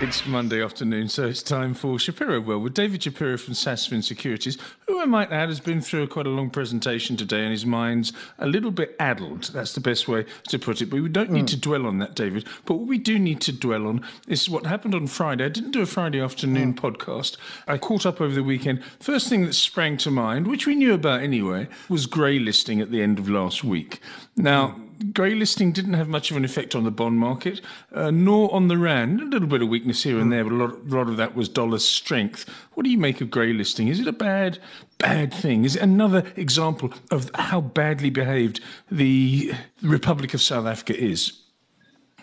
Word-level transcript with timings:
It's 0.00 0.24
Monday 0.24 0.62
afternoon, 0.62 1.08
so 1.08 1.26
it's 1.26 1.42
time 1.42 1.74
for 1.74 1.98
Shapiro 1.98 2.40
World 2.40 2.62
with 2.62 2.74
David 2.74 3.02
Shapiro 3.02 3.36
from 3.36 3.54
Sasfin 3.54 4.04
Securities, 4.04 4.56
who 4.86 5.00
I 5.00 5.06
might 5.06 5.32
add 5.32 5.48
has 5.48 5.58
been 5.58 5.80
through 5.80 6.06
quite 6.06 6.28
a 6.28 6.30
long 6.30 6.50
presentation 6.50 7.16
today 7.16 7.42
and 7.42 7.50
his 7.50 7.66
mind's 7.66 8.12
a 8.38 8.46
little 8.46 8.70
bit 8.70 8.94
addled. 9.00 9.50
That's 9.52 9.72
the 9.72 9.80
best 9.80 10.06
way 10.06 10.24
to 10.50 10.58
put 10.58 10.80
it. 10.80 10.86
But 10.86 11.02
we 11.02 11.08
don't 11.08 11.32
need 11.32 11.46
mm. 11.46 11.50
to 11.50 11.56
dwell 11.56 11.84
on 11.84 11.98
that, 11.98 12.14
David. 12.14 12.46
But 12.64 12.74
what 12.74 12.86
we 12.86 12.96
do 12.96 13.18
need 13.18 13.40
to 13.40 13.52
dwell 13.52 13.88
on 13.88 14.06
is 14.28 14.48
what 14.48 14.66
happened 14.66 14.94
on 14.94 15.08
Friday. 15.08 15.44
I 15.44 15.48
didn't 15.48 15.72
do 15.72 15.82
a 15.82 15.86
Friday 15.86 16.20
afternoon 16.20 16.74
mm. 16.74 16.78
podcast. 16.78 17.36
I 17.66 17.76
caught 17.76 18.06
up 18.06 18.20
over 18.20 18.32
the 18.32 18.44
weekend. 18.44 18.84
First 19.00 19.28
thing 19.28 19.46
that 19.46 19.54
sprang 19.54 19.96
to 19.96 20.12
mind, 20.12 20.46
which 20.46 20.64
we 20.64 20.76
knew 20.76 20.94
about 20.94 21.22
anyway, 21.22 21.66
was 21.88 22.06
grey 22.06 22.38
listing 22.38 22.80
at 22.80 22.92
the 22.92 23.02
end 23.02 23.18
of 23.18 23.28
last 23.28 23.64
week. 23.64 24.00
Now, 24.36 24.68
mm 24.68 24.87
grey 25.12 25.34
listing 25.34 25.72
didn't 25.72 25.94
have 25.94 26.08
much 26.08 26.30
of 26.30 26.36
an 26.36 26.44
effect 26.44 26.74
on 26.74 26.84
the 26.84 26.90
bond 26.90 27.18
market, 27.18 27.60
uh, 27.92 28.10
nor 28.10 28.52
on 28.54 28.68
the 28.68 28.78
rand. 28.78 29.20
A 29.20 29.24
little 29.24 29.48
bit 29.48 29.62
of 29.62 29.68
weakness 29.68 30.02
here 30.02 30.18
and 30.18 30.32
there, 30.32 30.44
but 30.44 30.52
a 30.52 30.56
lot, 30.56 30.70
a 30.70 30.94
lot 30.94 31.08
of 31.08 31.16
that 31.16 31.34
was 31.34 31.48
dollar 31.48 31.78
strength. 31.78 32.48
What 32.74 32.84
do 32.84 32.90
you 32.90 32.98
make 32.98 33.20
of 33.20 33.30
grey 33.30 33.52
listing? 33.52 33.88
Is 33.88 34.00
it 34.00 34.06
a 34.06 34.12
bad, 34.12 34.58
bad 34.98 35.32
thing? 35.32 35.64
Is 35.64 35.76
it 35.76 35.82
another 35.82 36.24
example 36.36 36.92
of 37.10 37.30
how 37.34 37.60
badly 37.60 38.10
behaved 38.10 38.60
the 38.90 39.52
Republic 39.82 40.34
of 40.34 40.42
South 40.42 40.66
Africa 40.66 40.98
is? 40.98 41.40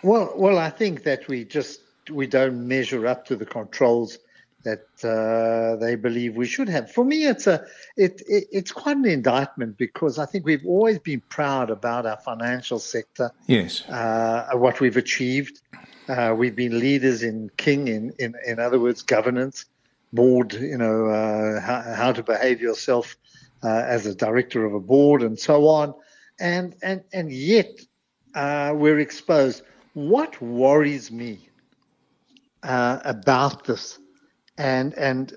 Well, 0.04 0.34
well, 0.36 0.58
I 0.58 0.70
think 0.70 1.04
that 1.04 1.28
we 1.28 1.46
just 1.46 1.82
we 2.12 2.28
don't 2.28 2.68
measure 2.68 3.08
up 3.08 3.26
to 3.26 3.36
the 3.36 3.46
controls 3.46 4.20
that 4.66 4.88
uh, 5.04 5.78
they 5.78 5.96
believe 5.96 6.36
we 6.36 6.48
should 6.48 6.68
have. 6.68 6.92
For 6.92 7.06
me, 7.06 7.26
it's 7.26 7.48
a 7.48 7.64
it, 7.96 8.22
it, 8.28 8.48
it's 8.52 8.72
quite 8.72 8.98
an 8.98 9.06
indictment 9.06 9.78
because 9.78 10.20
I 10.20 10.26
think 10.26 10.46
we've 10.46 10.66
always 10.66 11.00
been 11.00 11.22
proud 11.30 11.70
about 11.70 12.06
our 12.06 12.18
financial 12.18 12.80
sector. 12.80 13.32
Yes, 13.48 13.88
uh, 13.88 14.50
what 14.54 14.82
we've 14.82 14.98
achieved. 14.98 15.62
Uh, 16.10 16.36
we've 16.38 16.56
been 16.56 16.80
leaders 16.80 17.24
in 17.24 17.50
King, 17.58 17.88
in 17.88 18.14
in 18.20 18.34
in 18.46 18.60
other 18.60 18.80
words, 18.80 19.02
governance, 19.04 19.66
board. 20.12 20.54
You 20.54 20.78
know 20.78 21.08
uh, 21.08 21.62
how, 21.62 21.82
how 21.96 22.12
to 22.12 22.24
behave 22.24 22.60
yourself 22.60 23.16
uh, 23.64 23.84
as 23.88 24.06
a 24.08 24.16
director 24.16 24.66
of 24.66 24.74
a 24.74 24.80
board 24.80 25.22
and 25.22 25.40
so 25.40 25.68
on, 25.68 25.94
and 26.40 26.76
and 26.82 27.04
and 27.14 27.32
yet 27.32 27.70
uh, 28.34 28.74
we're 28.76 29.00
exposed. 29.00 29.62
What 29.94 30.42
worries 30.42 31.12
me 31.12 31.50
about 32.64 33.66
this 33.66 34.00
and 34.58 34.94
and 34.96 35.34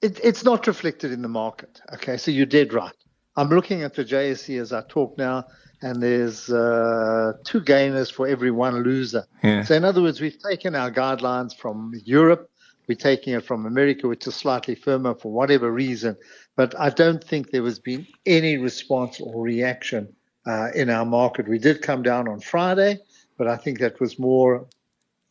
it, 0.00 0.20
it's 0.22 0.44
not 0.44 0.66
reflected 0.66 1.12
in 1.12 1.22
the 1.22 1.28
market. 1.28 1.80
Okay, 1.94 2.16
so 2.16 2.30
you 2.30 2.46
did 2.46 2.72
right. 2.72 2.94
I'm 3.36 3.48
looking 3.48 3.82
at 3.82 3.94
the 3.94 4.04
JSE 4.04 4.60
as 4.60 4.72
I 4.72 4.82
talk 4.88 5.16
now, 5.16 5.44
and 5.82 6.02
there's 6.02 6.50
uh, 6.50 7.32
two 7.44 7.60
gainers 7.60 8.10
for 8.10 8.26
every 8.26 8.50
one 8.50 8.82
loser. 8.82 9.24
Yeah. 9.42 9.62
So 9.62 9.74
in 9.74 9.84
other 9.84 10.02
words, 10.02 10.20
we've 10.20 10.38
taken 10.38 10.74
our 10.74 10.90
guidelines 10.90 11.56
from 11.56 11.92
Europe, 12.04 12.50
we're 12.90 12.96
taking 12.96 13.34
it 13.34 13.44
from 13.44 13.66
America, 13.66 14.08
which 14.08 14.26
is 14.26 14.34
slightly 14.34 14.74
firmer 14.74 15.14
for 15.14 15.30
whatever 15.30 15.70
reason. 15.70 16.16
But 16.56 16.74
I 16.78 16.90
don't 16.90 17.22
think 17.22 17.50
there 17.50 17.62
has 17.62 17.78
been 17.78 18.04
any 18.26 18.58
response 18.58 19.20
or 19.20 19.44
reaction 19.44 20.12
uh, 20.44 20.70
in 20.74 20.90
our 20.90 21.06
market. 21.06 21.48
We 21.48 21.60
did 21.60 21.82
come 21.82 22.02
down 22.02 22.26
on 22.26 22.40
Friday, 22.40 22.98
but 23.38 23.46
I 23.46 23.56
think 23.56 23.78
that 23.78 24.00
was 24.00 24.18
more 24.18 24.66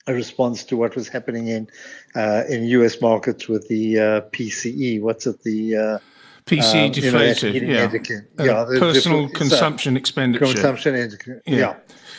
a 0.09 0.13
response 0.13 0.63
to 0.65 0.75
what 0.75 0.95
was 0.95 1.07
happening 1.07 1.47
in 1.47 1.67
uh, 2.15 2.43
in 2.49 2.63
U.S. 2.65 2.99
markets 2.99 3.47
with 3.47 3.67
the 3.67 3.99
uh, 3.99 4.21
PCE. 4.31 5.01
What's 5.01 5.27
it? 5.27 5.43
The 5.43 5.77
uh, 5.77 5.99
PCE 6.45 6.85
um, 6.85 6.91
deflated, 6.91 7.55
you 7.55 7.61
know, 7.61 7.73
yeah. 7.73 8.45
yeah 8.45 8.51
uh, 8.53 8.79
personal 8.79 9.29
consumption 9.29 9.93
so, 9.93 9.97
expenditure. 9.97 10.45
Consumption, 10.45 11.11
yeah. 11.45 11.55
yeah. 11.57 11.75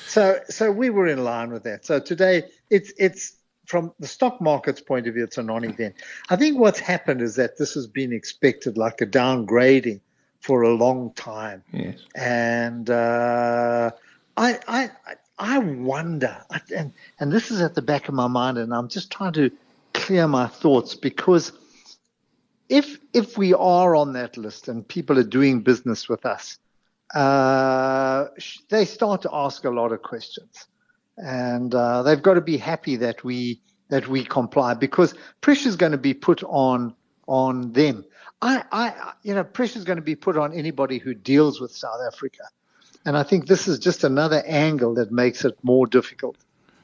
So 0.06 0.40
so 0.48 0.70
we 0.70 0.88
were 0.90 1.08
in 1.08 1.24
line 1.24 1.50
with 1.50 1.64
that. 1.64 1.84
So 1.84 1.98
today 1.98 2.44
it's 2.70 2.92
it's 2.96 3.36
from 3.66 3.92
the 4.00 4.06
stock 4.06 4.40
market's 4.40 4.80
point 4.80 5.06
of 5.06 5.14
view, 5.14 5.22
it's 5.22 5.38
a 5.38 5.42
non-event. 5.44 5.94
I 6.28 6.34
think 6.34 6.58
what's 6.58 6.80
happened 6.80 7.22
is 7.22 7.36
that 7.36 7.56
this 7.56 7.74
has 7.74 7.86
been 7.86 8.12
expected, 8.12 8.76
like 8.76 9.00
a 9.00 9.06
downgrading, 9.06 10.00
for 10.40 10.62
a 10.62 10.74
long 10.74 11.12
time. 11.14 11.62
Yes. 11.72 12.00
And 12.16 12.90
uh, 12.90 13.92
I, 14.36 14.58
I, 14.66 14.90
I 15.40 15.58
wonder, 15.58 16.36
and, 16.76 16.92
and 17.18 17.32
this 17.32 17.50
is 17.50 17.62
at 17.62 17.74
the 17.74 17.80
back 17.80 18.08
of 18.08 18.14
my 18.14 18.26
mind, 18.26 18.58
and 18.58 18.74
I'm 18.74 18.88
just 18.88 19.10
trying 19.10 19.32
to 19.32 19.50
clear 19.94 20.28
my 20.28 20.46
thoughts 20.46 20.94
because 20.94 21.52
if 22.68 22.98
if 23.14 23.38
we 23.38 23.54
are 23.54 23.96
on 23.96 24.12
that 24.12 24.36
list 24.36 24.68
and 24.68 24.86
people 24.86 25.18
are 25.18 25.24
doing 25.24 25.62
business 25.62 26.10
with 26.10 26.26
us, 26.26 26.58
uh, 27.14 28.26
they 28.68 28.84
start 28.84 29.22
to 29.22 29.30
ask 29.32 29.64
a 29.64 29.70
lot 29.70 29.92
of 29.92 30.02
questions, 30.02 30.66
and 31.16 31.74
uh, 31.74 32.02
they've 32.02 32.22
got 32.22 32.34
to 32.34 32.42
be 32.42 32.58
happy 32.58 32.96
that 32.96 33.24
we 33.24 33.62
that 33.88 34.08
we 34.08 34.24
comply 34.26 34.74
because 34.74 35.14
pressure 35.40 35.70
is 35.70 35.76
going 35.76 35.92
to 35.92 35.98
be 35.98 36.12
put 36.12 36.44
on 36.44 36.94
on 37.26 37.72
them. 37.72 38.04
I, 38.42 38.62
I, 38.72 39.12
you 39.22 39.34
know, 39.34 39.44
pressure 39.44 39.78
is 39.78 39.86
going 39.86 39.96
to 39.98 40.02
be 40.02 40.16
put 40.16 40.36
on 40.36 40.52
anybody 40.52 40.98
who 40.98 41.14
deals 41.14 41.62
with 41.62 41.72
South 41.72 42.00
Africa. 42.06 42.42
And 43.06 43.16
I 43.16 43.22
think 43.22 43.46
this 43.46 43.66
is 43.66 43.78
just 43.78 44.04
another 44.04 44.42
angle 44.46 44.94
that 44.94 45.10
makes 45.10 45.44
it 45.44 45.56
more 45.62 45.86
difficult. 45.86 46.36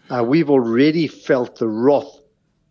Uh, 0.09 0.25
we've 0.25 0.50
already 0.50 1.09
felt 1.09 1.56
the 1.56 1.69
wrath 1.69 2.21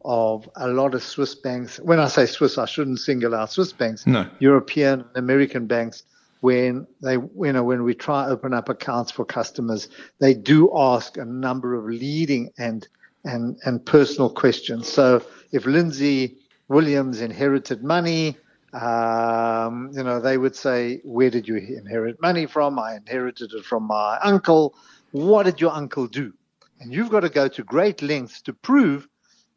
of 0.04 0.50
a 0.56 0.68
lot 0.68 0.94
of 0.94 1.04
Swiss 1.04 1.36
banks. 1.36 1.80
When 1.80 2.00
I 2.00 2.08
say 2.08 2.26
Swiss, 2.26 2.58
I 2.58 2.66
shouldn't 2.66 3.00
single 3.00 3.36
out 3.36 3.52
Swiss 3.52 3.74
banks. 3.74 4.06
No. 4.06 4.30
European 4.40 5.02
and 5.02 5.18
American 5.18 5.68
banks, 5.68 6.04
when 6.42 6.86
they, 7.02 7.14
you 7.14 7.52
know, 7.54 7.64
when 7.64 7.84
we 7.84 7.96
try 7.96 8.26
to 8.26 8.32
open 8.32 8.54
up 8.54 8.70
accounts 8.70 9.12
for 9.12 9.26
customers, 9.26 9.90
they 10.20 10.34
do 10.34 10.72
ask 10.78 11.18
a 11.18 11.26
number 11.26 11.74
of 11.74 11.86
leading 11.86 12.52
and 12.58 12.88
and 13.24 13.58
and 13.66 13.84
personal 13.84 14.30
questions. 14.30 14.88
So 14.88 15.26
if 15.52 15.66
Lindsay 15.66 16.38
Williams 16.68 17.22
inherited 17.22 17.84
money, 17.84 18.38
um, 18.74 19.92
you 19.94 20.04
know, 20.04 20.20
they 20.20 20.38
would 20.38 20.56
say, 20.56 21.02
Where 21.04 21.30
did 21.30 21.48
you 21.48 21.56
inherit 21.56 22.22
money 22.22 22.46
from? 22.46 22.80
I 22.80 22.96
inherited 22.96 23.54
it 23.54 23.66
from 23.66 23.84
my 23.84 24.18
uncle. 24.22 24.76
What 25.12 25.44
did 25.44 25.62
your 25.62 25.72
uncle 25.72 26.08
do? 26.08 26.34
And 26.80 26.94
you've 26.94 27.10
got 27.10 27.22
to 27.22 27.30
go 27.30 27.48
to 27.48 27.64
great 27.64 28.02
lengths 28.02 28.42
to 28.44 28.54
prove 28.54 29.08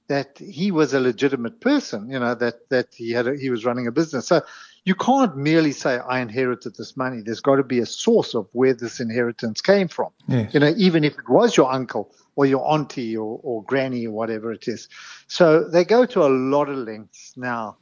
that 0.09 0.39
he 0.39 0.71
was 0.71 0.95
a 0.95 1.01
legitimate 1.01 1.61
person, 1.61 2.09
you 2.11 2.19
know, 2.19 2.35
that, 2.35 2.69
that 2.71 2.89
he 2.95 3.11
had, 3.11 3.27
a, 3.27 3.37
he 3.37 3.51
was 3.51 3.65
running 3.65 3.87
a 3.87 3.93
business. 3.93 4.27
So 4.27 4.41
you 4.85 4.95
can't 4.95 5.37
merely 5.37 5.73
say, 5.73 5.99
I 5.99 6.21
inherited 6.21 6.77
this 6.77 6.97
money. 6.97 7.21
There's 7.21 7.41
got 7.41 7.57
to 7.57 7.65
be 7.65 7.81
a 7.81 7.87
source 7.87 8.35
of 8.35 8.49
where 8.53 8.73
this 8.73 9.01
inheritance 9.01 9.61
came 9.61 9.89
from. 9.89 10.11
Yes. 10.27 10.55
You 10.55 10.61
know, 10.61 10.73
even 10.79 11.05
if 11.05 11.13
it 11.19 11.29
was 11.29 11.57
your 11.57 11.71
uncle 11.71 12.15
or 12.37 12.47
your 12.47 12.67
auntie 12.73 13.17
or, 13.17 13.39
or 13.43 13.63
granny 13.65 14.07
or 14.07 14.13
whatever 14.13 14.51
it 14.53 14.67
is. 14.67 14.89
So 15.27 15.69
they 15.69 15.85
go 15.85 16.07
to 16.07 16.25
a 16.25 16.31
lot 16.31 16.71
of 16.71 16.79
lengths 16.79 17.35
now 17.37 17.77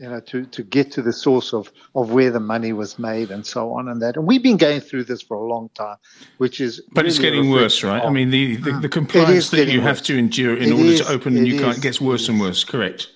you 0.00 0.08
know, 0.08 0.18
to, 0.18 0.46
to 0.46 0.62
get 0.62 0.90
to 0.92 1.02
the 1.02 1.12
source 1.12 1.52
of, 1.52 1.70
of 1.94 2.10
where 2.10 2.30
the 2.30 2.40
money 2.40 2.72
was 2.72 2.98
made 2.98 3.30
and 3.30 3.44
so 3.44 3.72
on 3.74 3.86
and 3.88 4.00
that. 4.00 4.16
And 4.16 4.26
we've 4.26 4.42
been 4.42 4.56
going 4.56 4.80
through 4.80 5.04
this 5.04 5.20
for 5.20 5.36
a 5.36 5.46
long 5.46 5.68
time, 5.74 5.98
which 6.38 6.58
is. 6.58 6.80
But 6.92 7.02
really 7.02 7.08
it's 7.08 7.18
getting 7.18 7.50
worse, 7.50 7.84
right? 7.84 8.00
Of, 8.00 8.08
I 8.08 8.10
mean, 8.10 8.30
the, 8.30 8.56
the, 8.56 8.72
the 8.80 8.88
compliance 8.88 9.50
that 9.50 9.68
you 9.68 9.80
worse. 9.80 9.88
have 9.88 10.02
to 10.04 10.18
endure 10.18 10.56
in 10.56 10.70
it 10.70 10.72
order 10.72 10.84
is, 10.84 11.00
to 11.02 11.08
open 11.08 11.36
a 11.36 11.40
new 11.40 11.58
account 11.58 11.82
gets 11.82 12.00
worse 12.00 12.30
and 12.30 12.40
worse, 12.40 12.64
correct? 12.64 13.08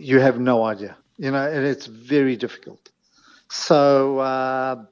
You 0.00 0.20
have 0.20 0.40
no 0.40 0.64
idea. 0.64 0.96
You 1.18 1.32
know, 1.32 1.46
and 1.46 1.66
it's 1.66 1.86
very 1.86 2.36
difficult. 2.36 2.90
So 3.50 4.20
uh, 4.20 4.84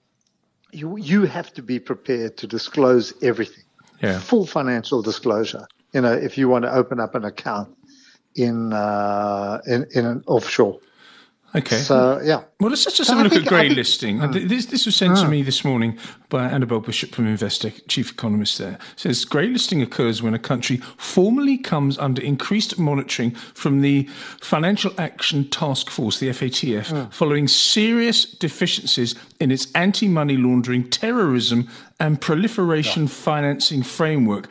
you, 0.72 0.98
you 0.98 1.24
have 1.24 1.54
to 1.54 1.62
be 1.62 1.78
prepared 1.78 2.36
to 2.38 2.46
disclose 2.46 3.14
everything. 3.22 3.64
Yeah. 4.02 4.18
Full 4.18 4.44
financial 4.44 5.00
disclosure, 5.00 5.66
you 5.94 6.02
know, 6.02 6.12
if 6.12 6.36
you 6.36 6.50
want 6.50 6.64
to 6.64 6.72
open 6.74 7.00
up 7.00 7.14
an 7.14 7.24
account 7.24 7.74
in 8.36 8.72
uh, 8.72 9.60
in, 9.66 9.86
in 9.94 10.06
an 10.06 10.22
offshore. 10.26 10.80
Okay. 11.54 11.76
So 11.76 12.20
yeah. 12.22 12.42
Well, 12.60 12.68
let's 12.68 12.84
just, 12.84 13.08
have 13.08 13.18
a 13.18 13.22
look 13.22 13.32
think, 13.32 13.46
at 13.46 13.48
grey 13.48 13.70
listing. 13.70 14.18
Mm, 14.18 14.48
this 14.48 14.66
this 14.66 14.84
was 14.84 14.94
sent 14.94 15.14
mm. 15.14 15.22
to 15.22 15.28
me 15.28 15.42
this 15.42 15.64
morning 15.64 15.98
by 16.28 16.44
Annabel 16.44 16.80
Bishop 16.80 17.14
from 17.14 17.24
Investec, 17.24 17.88
chief 17.88 18.12
economist 18.12 18.58
there. 18.58 18.74
It 18.74 19.00
says 19.00 19.24
grey 19.24 19.48
listing 19.48 19.80
occurs 19.80 20.22
when 20.22 20.34
a 20.34 20.38
country 20.38 20.78
formally 20.98 21.56
comes 21.56 21.96
under 21.98 22.20
increased 22.20 22.78
monitoring 22.78 23.30
from 23.30 23.80
the 23.80 24.02
Financial 24.40 24.92
Action 24.98 25.48
Task 25.48 25.88
Force, 25.88 26.18
the 26.18 26.28
FATF, 26.28 26.88
mm. 26.88 27.12
following 27.12 27.48
serious 27.48 28.26
deficiencies 28.26 29.14
in 29.40 29.50
its 29.50 29.72
anti-money 29.74 30.36
laundering, 30.36 30.90
terrorism, 30.90 31.68
and 32.00 32.20
proliferation 32.20 33.04
yeah. 33.04 33.08
financing 33.08 33.82
framework. 33.82 34.48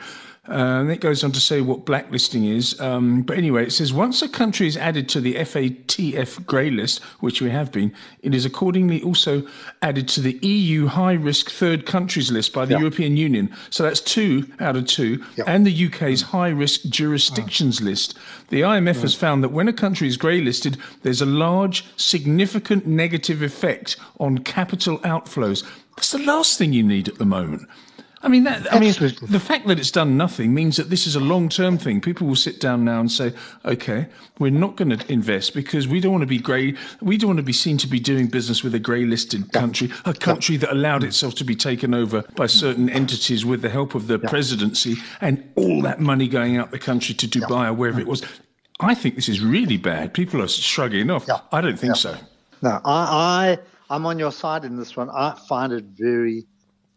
Uh, 0.48 0.80
and 0.80 0.90
it 0.90 1.00
goes 1.00 1.24
on 1.24 1.32
to 1.32 1.40
say 1.40 1.60
what 1.60 1.84
blacklisting 1.84 2.44
is. 2.44 2.80
Um, 2.80 3.22
but 3.22 3.36
anyway, 3.36 3.66
it 3.66 3.72
says 3.72 3.92
once 3.92 4.22
a 4.22 4.28
country 4.28 4.66
is 4.66 4.76
added 4.76 5.08
to 5.10 5.20
the 5.20 5.34
FATF 5.34 6.46
grey 6.46 6.70
list, 6.70 7.02
which 7.20 7.42
we 7.42 7.50
have 7.50 7.72
been, 7.72 7.92
it 8.22 8.34
is 8.34 8.44
accordingly 8.44 9.02
also 9.02 9.46
added 9.82 10.08
to 10.08 10.20
the 10.20 10.38
EU 10.46 10.86
high 10.86 11.14
risk 11.14 11.50
third 11.50 11.86
countries 11.86 12.30
list 12.30 12.52
by 12.52 12.64
the 12.64 12.74
yeah. 12.74 12.80
European 12.80 13.16
Union. 13.16 13.54
So 13.70 13.82
that's 13.82 14.00
two 14.00 14.50
out 14.60 14.76
of 14.76 14.86
two, 14.86 15.24
yeah. 15.36 15.44
and 15.46 15.66
the 15.66 15.86
UK's 15.86 16.22
high 16.22 16.48
risk 16.48 16.82
jurisdictions 16.84 17.80
oh. 17.80 17.84
list. 17.84 18.16
The 18.48 18.60
IMF 18.60 19.02
has 19.02 19.14
found 19.14 19.42
that 19.42 19.50
when 19.50 19.68
a 19.68 19.72
country 19.72 20.06
is 20.06 20.16
grey 20.16 20.40
listed, 20.40 20.76
there's 21.02 21.20
a 21.20 21.26
large, 21.26 21.84
significant 21.96 22.86
negative 22.86 23.42
effect 23.42 23.96
on 24.20 24.38
capital 24.38 24.98
outflows. 25.00 25.64
That's 25.96 26.12
the 26.12 26.18
last 26.18 26.58
thing 26.58 26.72
you 26.72 26.82
need 26.82 27.08
at 27.08 27.18
the 27.18 27.24
moment. 27.24 27.68
I 28.26 28.28
mean, 28.28 28.42
that, 28.42 28.74
I 28.74 28.80
mean, 28.80 28.92
the 28.92 29.38
fact 29.38 29.68
that 29.68 29.78
it's 29.78 29.92
done 29.92 30.16
nothing 30.16 30.52
means 30.52 30.76
that 30.78 30.90
this 30.90 31.06
is 31.06 31.14
a 31.14 31.20
long-term 31.20 31.78
thing. 31.78 32.00
People 32.00 32.26
will 32.26 32.34
sit 32.34 32.60
down 32.60 32.84
now 32.84 32.98
and 32.98 33.10
say, 33.10 33.32
"Okay, 33.64 34.08
we're 34.40 34.50
not 34.50 34.74
going 34.74 34.90
to 34.98 35.12
invest 35.12 35.54
because 35.54 35.86
we 35.86 36.00
don't 36.00 36.10
want 36.10 36.22
to 36.22 36.26
be 36.26 36.38
grey. 36.38 36.74
We 37.00 37.18
don't 37.18 37.28
want 37.28 37.36
to 37.36 37.44
be 37.44 37.52
seen 37.52 37.78
to 37.78 37.86
be 37.86 38.00
doing 38.00 38.26
business 38.26 38.64
with 38.64 38.74
a 38.74 38.80
grey-listed 38.80 39.52
country, 39.52 39.92
a 40.04 40.12
country 40.12 40.56
that 40.56 40.72
allowed 40.72 41.04
itself 41.04 41.36
to 41.36 41.44
be 41.44 41.54
taken 41.54 41.94
over 41.94 42.24
by 42.34 42.46
certain 42.46 42.90
entities 42.90 43.46
with 43.46 43.62
the 43.62 43.70
help 43.70 43.94
of 43.94 44.08
the 44.08 44.18
presidency, 44.18 44.96
and 45.20 45.48
all 45.54 45.80
that 45.82 46.00
money 46.00 46.26
going 46.26 46.56
out 46.56 46.72
the 46.72 46.80
country 46.80 47.14
to 47.14 47.28
Dubai 47.28 47.68
or 47.68 47.74
wherever 47.74 48.00
it 48.00 48.08
was." 48.08 48.24
I 48.80 48.96
think 48.96 49.14
this 49.14 49.28
is 49.28 49.40
really 49.40 49.76
bad. 49.76 50.14
People 50.14 50.42
are 50.42 50.48
shrugging 50.48 51.10
off. 51.10 51.28
I 51.52 51.60
don't 51.60 51.78
think 51.78 51.94
so. 51.94 52.16
No, 52.60 52.80
I, 52.84 52.98
I, 53.54 53.58
I'm 53.88 54.04
on 54.04 54.18
your 54.18 54.32
side 54.32 54.64
in 54.64 54.76
this 54.76 54.96
one. 54.96 55.10
I 55.10 55.38
find 55.48 55.72
it 55.72 55.84
very 55.96 56.44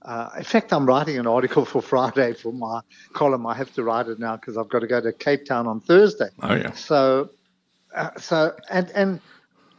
uh, 0.01 0.29
in 0.37 0.43
fact, 0.43 0.71
I'm 0.71 0.85
writing 0.85 1.17
an 1.17 1.27
article 1.27 1.65
for 1.65 1.81
Friday 1.81 2.33
for 2.33 2.53
my 2.53 2.81
column. 3.13 3.45
I 3.45 3.53
have 3.55 3.73
to 3.73 3.83
write 3.83 4.07
it 4.07 4.19
now 4.19 4.35
because 4.37 4.57
I've 4.57 4.69
got 4.69 4.79
to 4.79 4.87
go 4.87 5.01
to 5.01 5.11
Cape 5.11 5.45
Town 5.45 5.67
on 5.67 5.81
Thursday. 5.81 6.29
Oh 6.41 6.55
yeah. 6.55 6.71
So, 6.73 7.31
uh, 7.93 8.11
so 8.17 8.55
and 8.69 8.89
and 8.91 9.21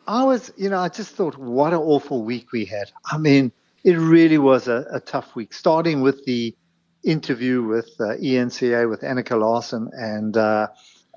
I 0.07 0.25
was, 0.25 0.53
you 0.57 0.69
know, 0.69 0.79
I 0.79 0.89
just 0.89 1.15
thought, 1.15 1.39
what 1.39 1.73
an 1.73 1.79
awful 1.79 2.23
week 2.23 2.53
we 2.53 2.65
had. 2.65 2.91
I 3.11 3.17
mean, 3.17 3.53
it 3.85 3.97
really 3.97 4.39
was 4.39 4.69
a, 4.69 4.87
a 4.91 5.01
tough 5.01 5.35
week. 5.35 5.55
Starting 5.55 6.01
with 6.03 6.25
the 6.27 6.55
interview 7.03 7.63
with 7.63 7.91
uh, 7.99 8.17
ENCA 8.17 8.89
with 8.89 9.01
Annika 9.01 9.39
Larsen 9.41 9.91
and. 9.95 10.37
Uh, 10.37 10.69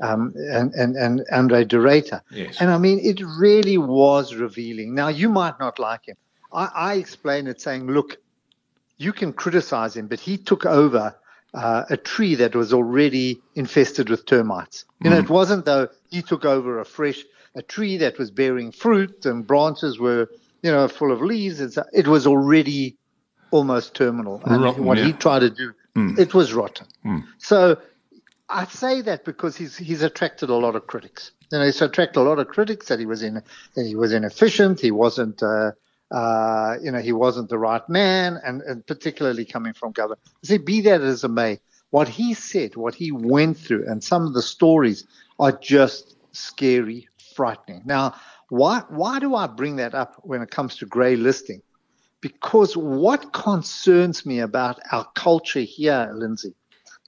um, 0.02 0.34
and, 0.36 0.74
and, 0.74 0.96
and 0.96 1.24
Andre 1.32 1.66
Ruyter. 1.66 2.22
Yes. 2.32 2.58
And 2.60 2.72
I 2.72 2.80
mean, 2.80 3.00
it 3.00 3.22
really 3.22 3.78
was 3.78 4.34
revealing. 4.34 4.96
Now, 4.96 5.10
you 5.10 5.30
might 5.30 5.60
not 5.60 5.78
like 5.78 6.08
him. 6.08 6.18
I, 6.52 6.70
I 6.74 6.94
explained 6.96 7.48
it 7.48 7.62
saying, 7.62 7.86
look, 7.86 8.18
you 8.98 9.14
can 9.14 9.34
criticize 9.34 9.96
him, 9.96 10.08
but 10.08 10.20
he 10.20 10.38
took 10.38 10.66
over 10.66 11.16
uh, 11.54 11.86
a 11.90 11.98
tree 11.98 12.36
that 12.36 12.56
was 12.56 12.74
already 12.74 13.42
infested 13.56 14.10
with 14.10 14.26
termites. 14.26 14.86
You 15.04 15.10
know, 15.10 15.18
mm. 15.18 15.24
it 15.24 15.30
wasn't 15.30 15.66
though 15.66 15.90
he 16.10 16.22
took 16.22 16.46
over 16.46 16.80
a 16.80 16.86
fresh 16.86 17.24
a 17.56 17.62
tree 17.62 17.98
that 17.98 18.18
was 18.18 18.32
bearing 18.32 18.72
fruit 18.72 19.26
and 19.26 19.46
branches 19.46 20.00
were 20.00 20.30
you 20.64 20.72
know 20.72 20.88
full 20.88 21.12
of 21.12 21.22
leaves. 21.22 21.60
It's, 21.60 21.78
it 21.94 22.08
was 22.08 22.26
already 22.26 22.98
almost 23.52 23.94
terminal. 23.94 24.42
And 24.46 24.64
rotten, 24.64 24.86
what 24.86 24.98
yeah. 24.98 25.06
he 25.06 25.14
tried 25.14 25.40
to 25.40 25.50
do, 25.50 25.74
mm. 25.96 26.18
it 26.18 26.34
was 26.34 26.54
rotten. 26.54 26.88
Mm. 27.06 27.24
So 27.38 27.78
I 28.50 28.66
say 28.66 29.02
that 29.02 29.24
because 29.26 29.56
he's 29.56 29.78
he's 29.78 30.02
attracted 30.02 30.50
a 30.50 30.56
lot 30.56 30.76
of 30.76 30.88
critics. 30.88 31.32
You 31.52 31.60
know, 31.60 31.66
he's 31.66 31.82
attracted 31.82 32.20
a 32.20 32.24
lot 32.24 32.40
of 32.40 32.48
critics 32.48 32.88
that 32.88 33.00
he 33.00 33.06
was 33.06 33.22
in 33.22 33.36
that 33.76 33.86
he 33.86 33.96
was 33.96 34.14
inefficient. 34.14 34.80
He 34.80 34.92
wasn't. 34.92 35.44
Uh, 35.44 35.74
uh, 36.12 36.78
you 36.82 36.92
know, 36.92 37.00
he 37.00 37.12
wasn't 37.12 37.50
the 37.50 37.58
right 37.58 37.88
man, 37.90 38.40
and, 38.46 38.62
and 38.62 38.86
particularly 38.86 39.46
coming 39.46 39.74
from 39.74 39.92
government. 39.92 40.22
See, 40.44 40.58
be 40.58 40.82
that 40.82 41.02
as 41.02 41.24
it 41.24 41.30
may, 41.30 41.60
what 41.90 42.08
he 42.08 42.34
said, 42.34 42.76
what 42.76 42.96
he 42.96 43.12
went 43.12 43.58
through, 43.58 43.88
and 43.88 44.04
some 44.04 44.26
of 44.26 44.34
the 44.34 44.42
stories 44.42 45.06
are 45.40 45.52
just 45.52 46.16
scary, 46.32 47.08
frightening. 47.36 47.82
Now, 47.86 48.16
why 48.50 48.84
why 48.90 49.20
do 49.20 49.36
I 49.36 49.48
bring 49.48 49.78
that 49.78 49.96
up 49.96 50.20
when 50.24 50.42
it 50.42 50.52
comes 50.52 50.76
to 50.78 50.86
grey 50.86 51.16
listing? 51.16 51.62
Because 52.22 52.78
what 52.78 53.34
concerns 53.34 54.26
me 54.26 54.40
about 54.40 54.80
our 54.92 55.06
culture 55.16 55.60
here, 55.60 56.12
Lindsay, 56.14 56.54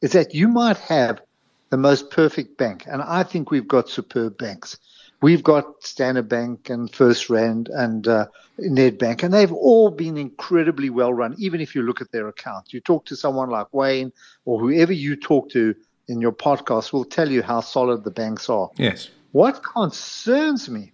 is 0.01 0.11
that 0.11 0.33
you 0.33 0.47
might 0.47 0.77
have 0.77 1.21
the 1.69 1.77
most 1.77 2.11
perfect 2.11 2.57
bank, 2.57 2.85
and 2.87 3.01
I 3.01 3.23
think 3.23 3.49
we've 3.49 3.67
got 3.67 3.89
superb 3.89 4.37
banks. 4.37 4.77
We've 5.25 5.41
got 5.41 5.83
Standard 5.83 6.29
Bank 6.29 6.69
and 6.69 6.87
FirstRand 6.91 7.67
and 7.73 8.07
uh, 8.07 8.27
Nedbank, 8.59 9.23
and 9.23 9.33
they've 9.33 9.51
all 9.51 9.89
been 9.89 10.17
incredibly 10.17 10.91
well 10.91 11.11
run, 11.11 11.33
even 11.39 11.61
if 11.61 11.73
you 11.73 11.81
look 11.81 11.99
at 11.99 12.11
their 12.11 12.27
accounts. 12.27 12.75
You 12.75 12.79
talk 12.79 13.05
to 13.07 13.15
someone 13.15 13.49
like 13.49 13.73
Wayne 13.73 14.13
or 14.45 14.59
whoever 14.59 14.93
you 14.93 15.15
talk 15.15 15.49
to 15.49 15.73
in 16.07 16.21
your 16.21 16.31
podcast 16.31 16.93
will 16.93 17.05
tell 17.05 17.27
you 17.27 17.41
how 17.41 17.61
solid 17.61 18.03
the 18.03 18.11
banks 18.11 18.51
are. 18.51 18.69
Yes. 18.77 19.09
What 19.31 19.63
concerns 19.63 20.69
me 20.69 20.91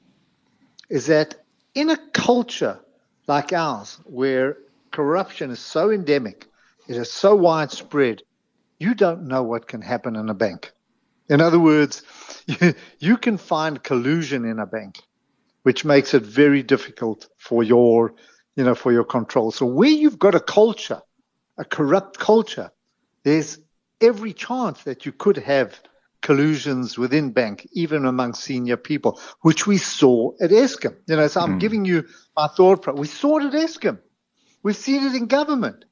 is 0.89 1.07
that 1.07 1.35
in 1.75 1.89
a 1.89 1.97
culture 2.13 2.79
like 3.27 3.51
ours, 3.51 3.99
where 4.05 4.59
corruption 4.91 5.51
is 5.51 5.59
so 5.59 5.91
endemic, 5.91 6.47
it 6.87 6.95
is 6.95 7.11
so 7.11 7.35
widespread, 7.35 8.21
you 8.79 8.95
don't 8.95 9.27
know 9.27 9.43
what 9.43 9.67
can 9.67 9.81
happen 9.81 10.15
in 10.15 10.29
a 10.29 10.33
bank. 10.33 10.71
In 11.31 11.39
other 11.39 11.59
words, 11.59 12.03
you, 12.45 12.75
you 12.99 13.17
can 13.17 13.37
find 13.37 13.81
collusion 13.81 14.43
in 14.43 14.59
a 14.59 14.67
bank, 14.67 14.99
which 15.63 15.85
makes 15.85 16.13
it 16.13 16.23
very 16.23 16.61
difficult 16.61 17.27
for 17.37 17.63
your, 17.63 18.13
you 18.55 18.65
know, 18.65 18.75
for 18.75 18.91
your 18.91 19.05
control. 19.05 19.51
So 19.51 19.65
where 19.65 19.89
you've 19.89 20.19
got 20.19 20.35
a 20.35 20.41
culture, 20.41 21.01
a 21.57 21.63
corrupt 21.63 22.19
culture, 22.19 22.71
there's 23.23 23.59
every 24.01 24.33
chance 24.33 24.83
that 24.83 25.05
you 25.05 25.13
could 25.13 25.37
have 25.37 25.79
collusions 26.21 26.97
within 26.97 27.31
bank, 27.31 27.65
even 27.71 28.05
among 28.05 28.33
senior 28.33 28.77
people, 28.77 29.19
which 29.41 29.65
we 29.65 29.77
saw 29.77 30.33
at 30.41 30.49
Eskom. 30.49 30.97
You 31.07 31.15
know, 31.15 31.27
so 31.27 31.39
I'm 31.39 31.55
mm. 31.55 31.59
giving 31.61 31.85
you 31.85 32.07
my 32.35 32.47
thought. 32.47 32.93
We 32.93 33.07
saw 33.07 33.37
it 33.37 33.45
at 33.45 33.53
Eskom. 33.53 33.99
We've 34.63 34.75
seen 34.75 35.03
it 35.05 35.15
in 35.15 35.27
government 35.27 35.85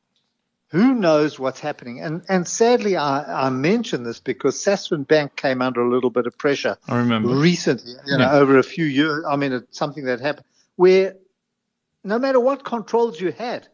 who 0.69 0.94
knows 0.94 1.39
what's 1.39 1.60
happening? 1.60 2.01
And 2.01 2.24
and 2.30 2.48
sadly, 2.48 2.95
I, 2.95 3.48
I 3.48 3.50
mention 3.50 4.04
this 4.04 4.19
because 4.19 4.56
Sasfin 4.63 5.07
Bank 5.07 5.36
came 5.36 5.62
under 5.62 5.81
a 5.81 5.89
little 5.89 6.12
bit 6.12 6.27
of 6.27 6.38
pressure. 6.38 6.77
I 6.88 6.98
remember 6.98 7.30
recently, 7.30 7.94
you 8.06 8.18
know, 8.18 8.25
yeah. 8.25 8.33
over 8.33 8.57
a 8.57 8.63
few 8.63 8.86
years. 8.86 9.25
I 9.27 9.36
mean, 9.36 9.51
it's 9.51 9.77
something 9.77 10.06
that 10.06 10.19
happened 10.19 10.45
where 10.75 11.16
no 12.04 12.19
matter 12.19 12.39
what 12.39 12.63
controls 12.63 13.19
you 13.19 13.31
had, 13.31 13.68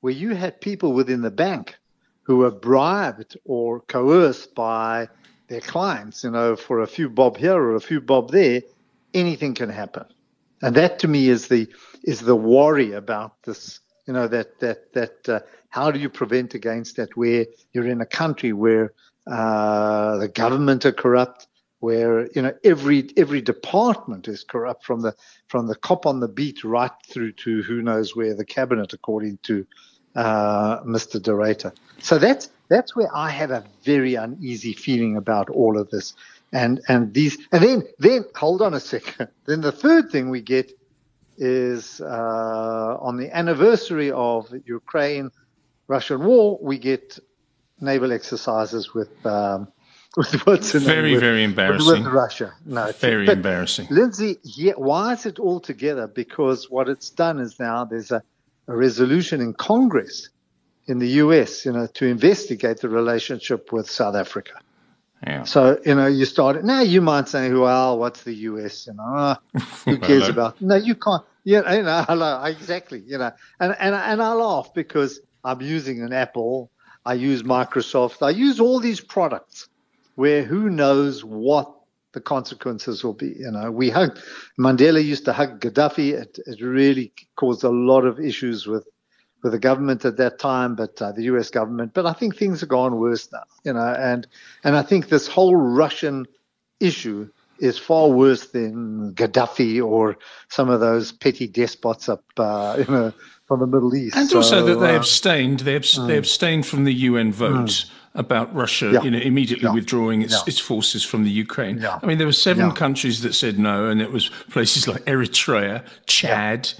where 0.00 0.12
you 0.12 0.34
had 0.34 0.60
people 0.60 0.92
within 0.92 1.22
the 1.22 1.30
bank 1.30 1.76
who 2.22 2.38
were 2.38 2.50
bribed 2.50 3.36
or 3.44 3.80
coerced 3.80 4.54
by 4.54 5.08
their 5.48 5.60
clients, 5.60 6.24
you 6.24 6.30
know, 6.30 6.56
for 6.56 6.80
a 6.80 6.86
few 6.86 7.08
bob 7.08 7.36
here 7.36 7.54
or 7.54 7.74
a 7.74 7.80
few 7.80 8.00
bob 8.00 8.30
there, 8.30 8.62
anything 9.14 9.54
can 9.54 9.68
happen. 9.68 10.04
And 10.62 10.74
that 10.76 11.00
to 11.00 11.08
me 11.08 11.28
is 11.28 11.48
the 11.48 11.68
is 12.02 12.20
the 12.20 12.36
worry 12.36 12.92
about 12.92 13.42
this 13.42 13.80
you 14.06 14.12
know 14.12 14.28
that 14.28 14.58
that 14.60 14.92
that 14.92 15.28
uh, 15.28 15.40
how 15.68 15.90
do 15.90 15.98
you 15.98 16.08
prevent 16.08 16.54
against 16.54 16.96
that 16.96 17.16
where 17.16 17.46
you're 17.72 17.88
in 17.88 18.00
a 18.00 18.06
country 18.06 18.52
where 18.52 18.92
uh, 19.26 20.16
the 20.18 20.28
government 20.28 20.86
are 20.86 20.92
corrupt 20.92 21.48
where 21.80 22.26
you 22.32 22.42
know 22.42 22.52
every 22.64 23.08
every 23.16 23.40
department 23.40 24.28
is 24.28 24.44
corrupt 24.44 24.84
from 24.84 25.00
the 25.02 25.14
from 25.48 25.66
the 25.66 25.74
cop 25.74 26.06
on 26.06 26.20
the 26.20 26.28
beat 26.28 26.64
right 26.64 26.92
through 27.08 27.32
to 27.32 27.62
who 27.62 27.82
knows 27.82 28.16
where 28.16 28.34
the 28.34 28.44
cabinet 28.44 28.92
according 28.92 29.38
to 29.42 29.66
uh, 30.16 30.82
Mr. 30.82 31.22
de 31.22 31.72
So 32.00 32.18
that's 32.18 32.50
that's 32.68 32.96
where 32.96 33.14
I 33.14 33.30
have 33.30 33.50
a 33.50 33.64
very 33.84 34.14
uneasy 34.14 34.72
feeling 34.72 35.16
about 35.16 35.50
all 35.50 35.78
of 35.78 35.90
this. 35.90 36.14
And 36.52 36.80
and 36.88 37.12
these 37.12 37.36
and 37.52 37.62
then 37.62 37.82
then 37.98 38.24
hold 38.34 38.62
on 38.62 38.74
a 38.74 38.80
second. 38.80 39.28
Then 39.46 39.60
the 39.60 39.72
third 39.72 40.10
thing 40.10 40.30
we 40.30 40.40
get 40.40 40.72
is 41.38 42.00
uh, 42.00 42.96
on 43.00 43.16
the 43.16 43.34
anniversary 43.36 44.10
of 44.10 44.52
Ukraine 44.64 45.30
Russian 45.88 46.24
war, 46.24 46.58
we 46.60 46.78
get 46.78 47.18
naval 47.80 48.12
exercises 48.12 48.94
with 48.94 49.24
um, 49.26 49.68
with 50.16 50.46
what's 50.46 50.74
in 50.74 50.82
very 50.82 51.12
with, 51.12 51.20
very 51.20 51.44
embarrassing 51.44 52.04
with, 52.04 52.12
Russia. 52.12 52.52
No, 52.64 52.90
very 52.92 53.28
embarrassing. 53.28 53.86
Lindsay, 53.90 54.38
yeah, 54.42 54.72
why 54.76 55.12
is 55.12 55.26
it 55.26 55.38
all 55.38 55.60
together? 55.60 56.06
Because 56.06 56.70
what 56.70 56.88
it's 56.88 57.10
done 57.10 57.38
is 57.38 57.60
now 57.60 57.84
there's 57.84 58.10
a, 58.10 58.22
a 58.66 58.76
resolution 58.76 59.40
in 59.40 59.52
Congress 59.52 60.30
in 60.86 60.98
the 60.98 61.08
U.S. 61.24 61.66
You 61.66 61.72
know 61.72 61.86
to 61.86 62.06
investigate 62.06 62.80
the 62.80 62.88
relationship 62.88 63.72
with 63.72 63.90
South 63.90 64.14
Africa. 64.14 64.54
Yeah. 65.24 65.44
So, 65.44 65.78
you 65.84 65.94
know, 65.94 66.06
you 66.06 66.24
start 66.24 66.56
it. 66.56 66.64
now 66.64 66.80
you 66.82 67.00
might 67.00 67.28
say, 67.28 67.52
well, 67.52 67.98
what's 67.98 68.22
the 68.22 68.34
US? 68.34 68.86
You 68.86 68.94
know, 68.94 69.14
uh, 69.14 69.36
who 69.84 69.98
cares 70.08 70.28
about, 70.28 70.60
no, 70.60 70.76
you 70.76 70.94
can't, 70.94 71.22
Yeah, 71.44 71.74
you 71.74 71.82
know 71.82 72.04
hello, 72.06 72.42
exactly, 72.44 73.02
you 73.06 73.18
know, 73.18 73.32
and, 73.60 73.74
and, 73.78 73.94
and 73.94 74.22
I 74.22 74.32
laugh 74.32 74.74
because 74.74 75.20
I'm 75.44 75.62
using 75.62 76.02
an 76.02 76.12
Apple. 76.12 76.70
I 77.04 77.14
use 77.14 77.44
Microsoft. 77.44 78.20
I 78.20 78.30
use 78.30 78.58
all 78.58 78.80
these 78.80 79.00
products 79.00 79.68
where 80.16 80.42
who 80.42 80.68
knows 80.68 81.24
what 81.24 81.72
the 82.12 82.20
consequences 82.20 83.04
will 83.04 83.14
be. 83.14 83.34
You 83.38 83.52
know, 83.52 83.70
we 83.70 83.90
hug, 83.90 84.18
Mandela 84.58 85.02
used 85.04 85.24
to 85.26 85.32
hug 85.32 85.60
Gaddafi. 85.60 86.14
It, 86.14 86.38
it 86.46 86.60
really 86.60 87.12
caused 87.36 87.62
a 87.62 87.68
lot 87.68 88.04
of 88.04 88.18
issues 88.18 88.66
with, 88.66 88.86
with 89.42 89.52
the 89.52 89.58
government 89.58 90.04
at 90.04 90.16
that 90.16 90.38
time, 90.38 90.74
but 90.74 91.00
uh, 91.00 91.12
the 91.12 91.24
U.S. 91.24 91.50
government. 91.50 91.94
But 91.94 92.06
I 92.06 92.12
think 92.12 92.36
things 92.36 92.60
have 92.60 92.68
gone 92.68 92.98
worse 92.98 93.30
now, 93.32 93.44
you 93.64 93.72
know, 93.72 93.94
and 93.98 94.26
and 94.64 94.76
I 94.76 94.82
think 94.82 95.08
this 95.08 95.26
whole 95.26 95.56
Russian 95.56 96.26
issue 96.80 97.28
is 97.58 97.78
far 97.78 98.08
worse 98.08 98.48
than 98.48 99.14
Gaddafi 99.14 99.82
or 99.82 100.18
some 100.48 100.68
of 100.68 100.80
those 100.80 101.12
petty 101.12 101.46
despots 101.46 102.08
up, 102.08 102.24
uh, 102.36 102.76
you 102.86 102.92
know, 102.92 103.12
from 103.46 103.60
the 103.60 103.66
Middle 103.66 103.94
East. 103.94 104.16
And 104.16 104.28
so, 104.28 104.38
also 104.38 104.64
that 104.66 104.76
they 104.76 104.94
uh, 104.94 104.98
abstained. 104.98 105.60
They, 105.60 105.76
abs- 105.76 106.06
they 106.06 106.18
abstained 106.18 106.66
from 106.66 106.84
the 106.84 106.92
UN 106.92 107.32
vote. 107.32 107.68
Mm 107.68 107.90
about 108.16 108.52
Russia, 108.54 108.90
yeah. 108.92 109.02
you 109.02 109.10
know, 109.10 109.18
immediately 109.18 109.66
yeah. 109.66 109.74
withdrawing 109.74 110.22
its, 110.22 110.32
yeah. 110.32 110.40
its 110.46 110.58
forces 110.58 111.04
from 111.04 111.24
the 111.24 111.30
Ukraine. 111.30 111.84
I 111.84 112.04
mean, 112.06 112.18
there 112.18 112.26
were 112.26 112.32
seven 112.32 112.72
countries 112.72 113.20
that 113.22 113.34
said 113.34 113.58
no, 113.58 113.90
and 113.90 114.00
it 114.00 114.10
was 114.10 114.30
places 114.50 114.88
like 114.88 115.04
Eritrea, 115.04 115.84
Chad, 116.06 116.72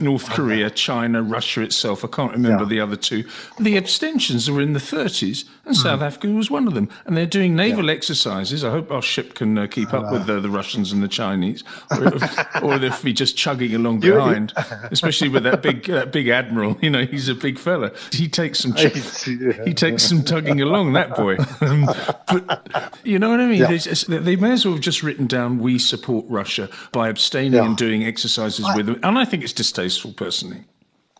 North 0.00 0.28
Korea, 0.30 0.70
China, 0.70 1.22
Russia 1.22 1.62
itself. 1.62 2.04
I 2.04 2.08
can't 2.08 2.32
remember 2.32 2.64
yeah. 2.64 2.68
the 2.68 2.80
other 2.80 2.96
two. 2.96 3.24
The 3.60 3.76
abstentions 3.76 4.50
were 4.50 4.60
in 4.60 4.72
the 4.72 4.80
30s, 4.80 5.44
and 5.64 5.76
mm. 5.76 5.78
South 5.78 6.02
Africa 6.02 6.26
was 6.28 6.50
one 6.50 6.66
of 6.66 6.74
them. 6.74 6.88
And 7.06 7.16
they're 7.16 7.26
doing 7.26 7.54
naval 7.54 7.86
yeah. 7.86 7.92
exercises. 7.92 8.64
I 8.64 8.70
hope 8.70 8.90
our 8.90 9.00
ship 9.00 9.34
can 9.34 9.56
uh, 9.56 9.68
keep 9.68 9.94
up 9.94 10.06
uh, 10.06 10.18
with 10.18 10.28
uh, 10.28 10.40
the 10.40 10.50
Russians 10.50 10.90
and 10.90 11.00
the 11.00 11.08
Chinese, 11.08 11.62
or, 11.92 12.08
or 12.62 12.82
if 12.82 13.04
we 13.04 13.12
just 13.12 13.36
chugging 13.36 13.72
along 13.72 14.00
behind. 14.00 14.52
especially 14.90 15.28
with 15.28 15.44
that 15.44 15.62
big 15.62 15.84
that 15.84 16.10
big 16.10 16.26
admiral. 16.26 16.76
You 16.82 16.90
know, 16.90 17.06
he's 17.06 17.28
a 17.28 17.34
big 17.34 17.56
fella. 17.56 17.92
He 18.10 18.28
takes 18.28 18.58
some 18.58 18.74
ch- 18.74 19.24
he 19.64 19.74
takes 19.74 20.02
some 20.02 20.24
tugging 20.24 20.60
along. 20.60 20.92
That 20.94 21.16
boy. 21.16 21.36
Um, 21.60 21.86
but 22.26 23.00
you 23.04 23.18
know 23.18 23.30
what 23.30 23.40
I 23.40 23.46
mean? 23.46 23.60
Yeah. 23.60 23.68
They, 23.68 24.18
they, 24.18 24.36
may 24.36 24.52
as 24.52 24.66
well 24.66 24.74
have 24.74 24.82
just 24.82 25.02
written 25.02 25.26
down 25.26 25.60
"We 25.60 25.78
support 25.78 26.26
Russia" 26.28 26.68
by 26.92 27.08
abstaining 27.08 27.60
and 27.60 27.76
doing 27.76 28.04
exercises 28.04 28.66
I, 28.66 28.76
with 28.76 28.86
them. 28.86 29.00
And 29.02 29.16
I 29.16 29.24
think 29.24 29.44
it's 29.44 29.52
distasteful 29.52 29.83
distasteful, 29.84 30.12
personally. 30.12 30.64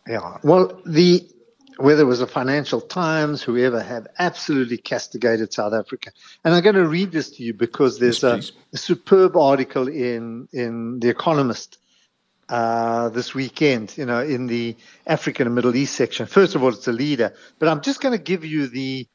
Yeah. 0.07 0.39
Well, 0.43 0.81
the 0.85 1.29
whether 1.77 2.03
it 2.03 2.07
was 2.07 2.21
the 2.21 2.27
Financial 2.29 2.81
Times, 2.81 3.43
whoever 3.43 3.83
have 3.83 4.07
absolutely 4.21 4.77
castigated 4.77 5.53
South 5.53 5.73
Africa. 5.73 6.13
And 6.45 6.55
I'm 6.55 6.63
going 6.63 6.77
to 6.77 6.87
read 6.87 7.11
this 7.11 7.31
to 7.31 7.43
you 7.43 7.53
because 7.53 7.99
there's 7.99 8.23
yes, 8.23 8.53
a, 8.73 8.77
a, 8.77 8.79
superb 8.79 9.37
article 9.37 9.89
in 9.89 10.49
in 10.53 11.01
The 11.01 11.09
Economist 11.09 11.79
uh, 12.49 13.09
this 13.09 13.35
weekend, 13.35 13.97
you 13.99 14.07
know, 14.07 14.21
in 14.21 14.47
the 14.47 14.77
African 15.07 15.49
and 15.49 15.55
Middle 15.57 15.75
East 15.75 15.97
section. 15.97 16.27
First 16.27 16.55
of 16.55 16.63
all, 16.63 16.69
it's 16.69 16.87
a 16.87 16.93
leader, 16.93 17.35
but 17.59 17.69
I'm 17.69 17.81
just 17.81 18.01
going 18.01 18.17
to 18.17 18.23
give 18.23 18.45
you 18.45 18.69
the 18.69 19.09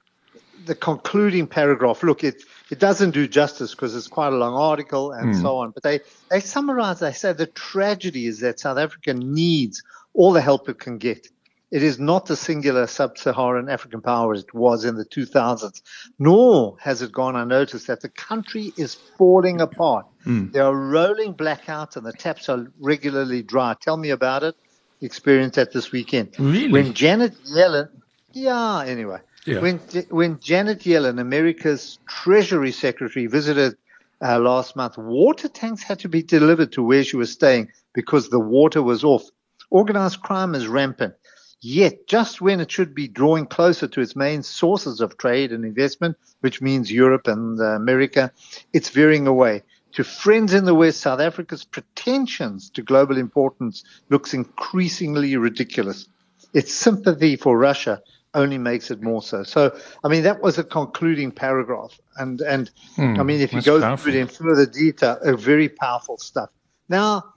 the 0.65 0.75
concluding 0.75 1.47
paragraph. 1.47 2.03
Look, 2.03 2.25
it 2.25 2.43
it 2.69 2.79
doesn't 2.79 3.11
do 3.11 3.27
justice 3.27 3.71
because 3.71 3.95
it's 3.95 4.07
quite 4.07 4.33
a 4.33 4.35
long 4.35 4.53
article 4.53 5.11
and 5.11 5.33
mm. 5.33 5.41
so 5.41 5.57
on. 5.57 5.71
But 5.71 5.83
they, 5.83 5.99
they 6.29 6.39
summarize, 6.39 6.99
they 6.99 7.13
say 7.13 7.33
the 7.33 7.47
tragedy 7.47 8.27
is 8.27 8.39
that 8.39 8.59
South 8.59 8.77
Africa 8.77 9.13
needs 9.13 9.83
all 10.13 10.33
the 10.33 10.41
help 10.41 10.69
it 10.69 10.79
can 10.79 10.97
get. 10.97 11.27
It 11.71 11.83
is 11.83 11.99
not 11.99 12.25
the 12.25 12.35
singular 12.35 12.88
sub-Saharan 12.88 13.69
African 13.69 14.01
power 14.01 14.33
as 14.33 14.41
it 14.41 14.53
was 14.55 14.85
in 14.85 14.95
the 14.95 15.05
2000s, 15.05 15.81
nor 16.17 16.77
has 16.79 17.03
it 17.03 17.11
gone 17.11 17.35
unnoticed 17.35 17.88
that 17.88 18.01
the 18.01 18.09
country 18.09 18.73
is 18.75 18.95
falling 19.17 19.61
apart. 19.61 20.07
Mm. 20.25 20.51
There 20.51 20.63
are 20.63 20.75
rolling 20.75 21.35
blackouts 21.35 21.95
and 21.95 22.05
the 22.05 22.13
taps 22.13 22.49
are 22.49 22.71
regularly 22.79 23.43
dry. 23.43 23.75
Tell 23.79 23.97
me 23.97 24.09
about 24.09 24.43
it. 24.43 24.55
Experience 25.01 25.55
that 25.55 25.71
this 25.71 25.91
weekend. 25.91 26.35
Really? 26.39 26.71
When 26.71 26.93
Janet 26.93 27.35
Yellen, 27.45 27.89
yeah, 28.33 28.83
anyway. 28.85 29.19
Yeah. 29.46 29.60
When 29.62 29.79
when 30.10 30.39
Janet 30.39 30.79
Yellen, 30.79 31.19
America's 31.19 32.00
Treasury 32.08 32.72
Secretary, 32.72 33.27
visited 33.27 33.77
uh, 34.22 34.39
last 34.39 34.75
month, 34.75 34.98
water 34.98 35.48
tanks 35.48 35.81
had 35.81 36.00
to 36.00 36.10
be 36.10 36.22
delivered 36.22 36.72
to 36.74 36.84
where 36.84 37.03
she 37.03 37.15
was 37.15 37.31
staying 37.31 37.72
because 37.93 38.29
the 38.29 38.39
water 38.39 38.84
was 38.84 39.03
off. 39.03 39.24
Organized 39.69 40.22
crime 40.22 40.55
is 40.55 40.67
rampant. 40.67 41.13
Yet, 41.62 42.08
just 42.08 42.39
when 42.39 42.62
it 42.62 42.72
should 42.72 42.96
be 42.96 43.08
drawing 43.08 43.46
closer 43.46 43.88
to 43.88 44.01
its 44.01 44.15
main 44.15 44.43
sources 44.43 45.01
of 45.01 45.17
trade 45.17 45.51
and 45.51 45.65
investment, 45.65 46.17
which 46.39 46.62
means 46.62 46.91
Europe 46.91 47.27
and 47.27 47.60
uh, 47.60 47.75
America, 47.75 48.31
it's 48.72 48.89
veering 48.89 49.27
away. 49.27 49.63
To 49.93 50.03
friends 50.03 50.53
in 50.53 50.65
the 50.65 50.75
West, 50.75 51.01
South 51.01 51.19
Africa's 51.19 51.65
pretensions 51.65 52.69
to 52.72 52.81
global 52.81 53.17
importance 53.17 53.84
looks 54.10 54.34
increasingly 54.34 55.36
ridiculous. 55.36 56.08
Its 56.53 56.74
sympathy 56.74 57.36
for 57.36 57.58
Russia 57.58 58.01
only 58.33 58.57
makes 58.57 58.91
it 58.91 59.01
more 59.01 59.21
so. 59.21 59.43
So, 59.43 59.77
I 60.03 60.07
mean, 60.07 60.24
that 60.24 60.41
was 60.41 60.57
a 60.57 60.63
concluding 60.63 61.31
paragraph. 61.31 62.00
And, 62.17 62.41
and 62.41 62.69
hmm, 62.95 63.19
I 63.19 63.24
mean, 63.24 63.41
if 63.41 63.53
you 63.53 63.62
go 63.62 63.81
powerful. 63.81 64.03
through 64.03 64.13
it 64.13 64.19
in 64.19 64.27
further 64.27 64.65
detail, 64.65 65.17
a 65.21 65.36
very 65.36 65.69
powerful 65.69 66.17
stuff. 66.17 66.50
Now, 66.88 67.33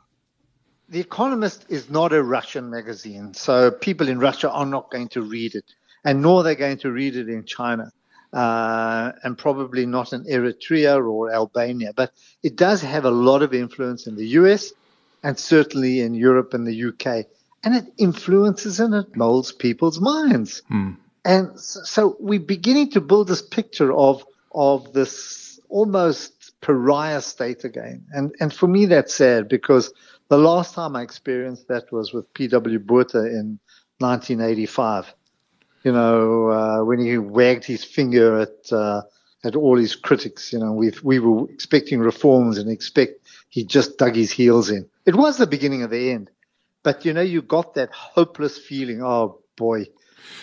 The 0.89 1.01
Economist 1.01 1.65
is 1.69 1.89
not 1.89 2.13
a 2.13 2.23
Russian 2.23 2.69
magazine. 2.69 3.33
So 3.35 3.71
people 3.71 4.09
in 4.09 4.19
Russia 4.19 4.51
are 4.51 4.67
not 4.67 4.91
going 4.91 5.09
to 5.11 5.23
read 5.23 5.55
it 5.55 5.65
and 6.05 6.21
nor 6.21 6.43
they're 6.43 6.55
they 6.55 6.59
going 6.59 6.79
to 6.79 6.91
read 6.91 7.17
it 7.17 7.29
in 7.29 7.45
China. 7.45 7.93
Uh, 8.33 9.13
and 9.25 9.37
probably 9.37 9.85
not 9.85 10.15
in 10.15 10.25
Eritrea 10.25 10.97
or 11.07 11.31
Albania, 11.31 11.93
but 11.95 12.13
it 12.43 12.57
does 12.57 12.81
have 12.81 13.05
a 13.05 13.11
lot 13.11 13.43
of 13.43 13.53
influence 13.53 14.07
in 14.07 14.17
the 14.17 14.27
US 14.41 14.73
and 15.23 15.39
certainly 15.39 16.01
in 16.01 16.15
Europe 16.15 16.55
and 16.55 16.67
the 16.67 16.85
UK 16.89 17.27
and 17.65 17.75
it 17.75 17.93
influences 17.99 18.81
and 18.81 18.95
it 18.95 19.17
molds 19.17 19.53
people's 19.53 20.01
minds. 20.01 20.63
Hmm. 20.69 20.93
And 21.25 21.59
so 21.59 22.17
we're 22.19 22.41
beginning 22.41 22.91
to 22.91 23.01
build 23.01 23.29
this 23.29 23.43
picture 23.43 23.93
of 23.93 24.25
of 24.55 24.93
this 24.93 25.61
almost 25.69 26.61
pariah 26.61 27.23
state 27.23 27.65
again. 27.65 28.05
And 28.13 28.35
and 28.41 28.53
for 28.53 28.67
me 28.67 28.87
that's 28.87 29.15
sad 29.15 29.49
because 29.49 29.93
the 30.29 30.39
last 30.39 30.75
time 30.75 30.97
I 30.97 31.03
experienced 31.03 31.69
that 31.69 31.93
was 31.93 32.13
with 32.13 32.33
P.W. 32.35 32.79
Botha 32.81 33.27
in 33.27 33.59
1985. 33.99 35.15
You 35.85 35.93
know, 35.93 36.51
uh, 36.51 36.85
when 36.85 37.01
he 37.01 37.19
wagged 37.19 37.65
his 37.65 37.85
finger 37.85 38.41
at 38.41 38.73
uh, 38.73 39.03
at 39.45 39.57
all 39.57 39.77
his 39.77 39.95
critics. 39.95 40.53
You 40.53 40.59
know, 40.61 40.73
we 40.73 40.93
we 41.03 41.19
were 41.19 41.51
expecting 41.51 42.01
reforms 42.01 42.59
and 42.59 42.71
expect 42.71 43.27
he 43.49 43.65
just 43.65 43.99
dug 43.99 44.15
his 44.15 44.31
heels 44.31 44.71
in. 44.71 44.89
It 45.07 45.15
was 45.15 45.37
the 45.37 45.47
beginning 45.47 45.83
of 45.83 45.91
the 45.91 46.11
end. 46.11 46.31
But 46.85 47.05
you 47.05 47.13
know, 47.13 47.23
you 47.23 47.43
got 47.43 47.75
that 47.75 47.91
hopeless 47.93 48.59
feeling. 48.59 49.03
Oh 49.03 49.41
boy, 49.57 49.87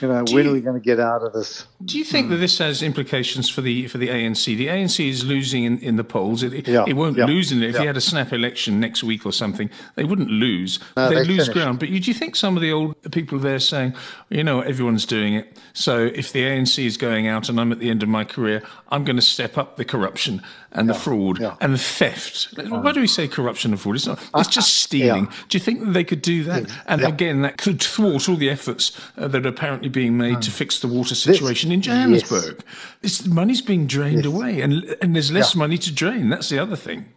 you 0.01 0.07
know, 0.07 0.23
do 0.23 0.35
when 0.35 0.45
you, 0.45 0.51
are 0.51 0.53
we 0.53 0.61
going 0.61 0.79
to 0.79 0.85
get 0.85 0.99
out 0.99 1.23
of 1.23 1.33
this? 1.33 1.65
Do 1.83 1.97
you 1.97 2.03
think 2.03 2.27
mm. 2.27 2.31
that 2.31 2.37
this 2.37 2.57
has 2.59 2.81
implications 2.81 3.49
for 3.49 3.61
the 3.61 3.87
for 3.87 3.97
the 3.97 4.09
ANC? 4.09 4.45
The 4.45 4.67
ANC 4.67 5.07
is 5.07 5.25
losing 5.25 5.63
in, 5.63 5.79
in 5.79 5.95
the 5.95 6.03
polls. 6.03 6.43
It, 6.43 6.67
yeah, 6.67 6.85
it 6.87 6.93
won't 6.93 7.17
yeah, 7.17 7.25
lose 7.25 7.51
in 7.51 7.61
it. 7.63 7.69
If 7.69 7.75
yeah. 7.75 7.81
you 7.81 7.87
had 7.87 7.97
a 7.97 8.01
snap 8.01 8.33
election 8.33 8.79
next 8.79 9.03
week 9.03 9.25
or 9.25 9.31
something, 9.31 9.69
they 9.95 10.03
wouldn't 10.03 10.29
lose. 10.29 10.79
No, 10.95 11.09
They'd 11.09 11.27
lose 11.27 11.27
finished. 11.27 11.51
ground. 11.51 11.79
But 11.79 11.89
do 11.89 11.95
you 11.95 12.13
think 12.13 12.35
some 12.35 12.55
of 12.55 12.61
the 12.61 12.71
old 12.71 12.95
people 13.11 13.39
there 13.39 13.59
saying, 13.59 13.93
you 14.29 14.43
know, 14.43 14.61
everyone's 14.61 15.05
doing 15.05 15.33
it. 15.33 15.57
So 15.73 16.05
if 16.13 16.31
the 16.31 16.43
ANC 16.43 16.83
is 16.83 16.97
going 16.97 17.27
out 17.27 17.49
and 17.49 17.59
I'm 17.59 17.71
at 17.71 17.79
the 17.79 17.89
end 17.89 18.03
of 18.03 18.09
my 18.09 18.23
career, 18.23 18.63
I'm 18.89 19.03
going 19.03 19.15
to 19.15 19.21
step 19.21 19.57
up 19.57 19.77
the 19.77 19.85
corruption 19.85 20.41
and 20.71 20.89
the 20.89 20.93
fraud 20.93 21.41
and 21.61 21.73
the 21.73 21.77
theft. 21.77 22.53
Why 22.69 22.91
do 22.91 23.01
we 23.01 23.07
say 23.07 23.27
corruption 23.27 23.71
and 23.71 23.79
fraud? 23.79 23.95
It's 23.95 24.07
not. 24.07 24.19
It's 24.35 24.49
just 24.49 24.77
stealing. 24.83 25.25
Do 25.47 25.57
you 25.57 25.59
think 25.59 25.79
that 25.81 25.91
they 25.91 26.03
could 26.03 26.21
do 26.21 26.43
that? 26.43 26.69
And 26.85 27.03
again, 27.03 27.41
that 27.41 27.57
could 27.57 27.81
thwart 27.81 28.29
all 28.29 28.35
the 28.35 28.49
efforts 28.49 28.99
uh, 29.17 29.27
that 29.27 29.45
are 29.45 29.49
apparently 29.49 29.68
being 29.77 30.17
made 30.17 30.41
to 30.41 30.51
fix 30.51 30.79
the 30.79 30.87
water 30.87 31.15
situation 31.15 31.69
this, 31.69 31.75
in 31.75 31.81
Johannesburg. 31.81 32.63
Yes. 33.01 33.25
money's 33.25 33.61
being 33.61 33.87
drained 33.87 34.25
yes. 34.25 34.33
away, 34.33 34.61
and 34.61 34.95
and 35.01 35.15
there's 35.15 35.31
less 35.31 35.55
yeah. 35.55 35.59
money 35.59 35.77
to 35.77 35.93
drain. 35.93 36.29
That's 36.29 36.49
the 36.49 36.59
other 36.59 36.75
thing. 36.75 37.13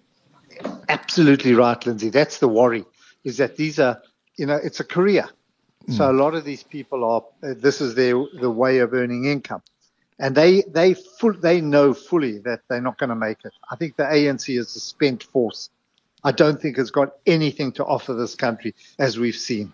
Absolutely 0.89 1.55
right, 1.55 1.85
Lindsay. 1.87 2.11
That's 2.11 2.39
the 2.39 2.49
worry. 2.49 2.85
Is 3.25 3.37
that 3.37 3.57
these 3.57 3.79
are, 3.79 4.01
you 4.37 4.47
know, 4.47 4.57
it's 4.57 4.81
a 4.81 4.85
career. 4.85 5.29
Mm. 5.89 5.97
So 5.97 6.11
a 6.11 6.13
lot 6.13 6.35
of 6.35 6.45
these 6.45 6.63
people 6.63 7.05
are. 7.05 7.25
Uh, 7.43 7.55
this 7.57 7.81
is 7.81 7.95
their 7.95 8.15
the 8.41 8.51
way 8.51 8.79
of 8.79 8.93
earning 8.93 9.25
income, 9.25 9.63
and 10.19 10.35
they 10.35 10.63
they 10.63 10.95
full, 10.95 11.33
they 11.33 11.61
know 11.61 11.95
fully 11.95 12.39
that 12.41 12.61
they're 12.69 12.81
not 12.81 12.99
going 12.99 13.11
to 13.11 13.17
make 13.17 13.45
it. 13.45 13.53
I 13.71 13.77
think 13.77 13.97
the 13.97 14.05
ANC 14.05 14.59
is 14.59 14.75
a 14.77 14.81
spent 14.81 15.23
force. 15.23 15.71
I 16.25 16.31
don't 16.31 16.61
think 16.61 16.79
it's 16.79 16.91
got 16.91 17.15
anything 17.27 17.73
to 17.73 17.85
offer 17.85 18.15
this 18.15 18.35
country 18.35 18.75
as 18.99 19.19
we've 19.19 19.37
seen, 19.37 19.73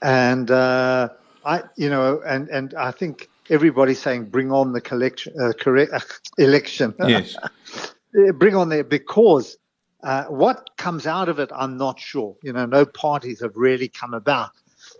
and. 0.00 0.50
Uh, 0.50 1.08
I, 1.44 1.62
you 1.76 1.90
know, 1.90 2.20
and, 2.26 2.48
and 2.48 2.74
I 2.74 2.90
think 2.90 3.28
everybody's 3.50 4.00
saying 4.00 4.26
bring 4.26 4.52
on 4.52 4.72
the 4.72 4.80
collection, 4.80 5.34
uh, 5.40 5.52
correct, 5.58 5.92
uh, 5.92 6.00
election. 6.38 6.94
Yes. 7.08 7.36
bring 8.34 8.54
on 8.54 8.68
there 8.68 8.84
because 8.84 9.56
uh, 10.02 10.24
what 10.24 10.70
comes 10.76 11.06
out 11.06 11.28
of 11.28 11.38
it, 11.38 11.50
I'm 11.54 11.76
not 11.76 11.98
sure. 11.98 12.36
You 12.42 12.52
know, 12.52 12.66
no 12.66 12.84
parties 12.84 13.40
have 13.40 13.56
really 13.56 13.88
come 13.88 14.14
about. 14.14 14.50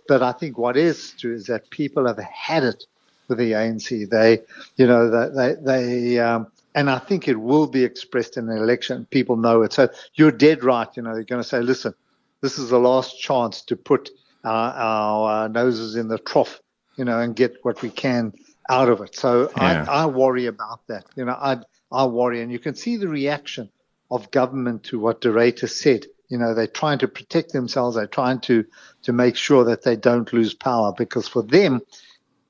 But 0.07 0.23
I 0.23 0.31
think 0.31 0.57
what 0.57 0.77
is 0.77 1.13
true 1.19 1.35
is 1.35 1.45
that 1.47 1.69
people 1.69 2.07
have 2.07 2.17
had 2.19 2.63
it 2.63 2.85
with 3.27 3.37
the 3.37 3.51
ANC. 3.51 4.09
They, 4.09 4.39
you 4.77 4.87
know, 4.87 5.09
they, 5.29 5.55
they, 5.61 6.19
um, 6.19 6.47
and 6.75 6.89
I 6.89 6.99
think 6.99 7.27
it 7.27 7.39
will 7.39 7.67
be 7.67 7.83
expressed 7.83 8.37
in 8.37 8.49
an 8.49 8.57
election. 8.57 9.05
People 9.11 9.35
know 9.35 9.61
it. 9.61 9.73
So 9.73 9.89
you're 10.15 10.31
dead 10.31 10.63
right. 10.63 10.87
You 10.95 11.03
know, 11.03 11.13
they're 11.13 11.23
going 11.23 11.41
to 11.41 11.47
say, 11.47 11.61
listen, 11.61 11.93
this 12.41 12.57
is 12.57 12.69
the 12.69 12.79
last 12.79 13.19
chance 13.19 13.61
to 13.63 13.75
put 13.75 14.09
our, 14.43 14.73
our 14.73 15.45
uh, 15.45 15.47
noses 15.47 15.95
in 15.95 16.07
the 16.07 16.17
trough, 16.17 16.61
you 16.97 17.05
know, 17.05 17.19
and 17.19 17.35
get 17.35 17.57
what 17.63 17.81
we 17.81 17.89
can 17.89 18.33
out 18.69 18.89
of 18.89 19.01
it. 19.01 19.15
So 19.15 19.51
yeah. 19.57 19.85
I, 19.87 20.03
I 20.03 20.05
worry 20.05 20.45
about 20.45 20.85
that. 20.87 21.05
You 21.15 21.25
know, 21.25 21.33
I, 21.33 21.59
I 21.91 22.05
worry. 22.05 22.41
And 22.41 22.51
you 22.51 22.59
can 22.59 22.75
see 22.75 22.97
the 22.97 23.07
reaction 23.07 23.69
of 24.09 24.31
government 24.31 24.83
to 24.83 24.99
what 24.99 25.21
De 25.21 25.29
Ruyter 25.29 25.69
said 25.69 26.05
You 26.27 26.37
know, 26.37 26.53
they're 26.53 26.67
trying 26.67 26.99
to 26.99 27.07
protect 27.07 27.51
themselves. 27.51 27.95
They're 27.95 28.07
trying 28.07 28.41
to 28.41 28.65
to 29.03 29.13
make 29.13 29.35
sure 29.35 29.65
that 29.65 29.83
they 29.83 29.95
don't 29.95 30.31
lose 30.31 30.53
power 30.53 30.93
because 30.97 31.27
for 31.27 31.43
them, 31.43 31.81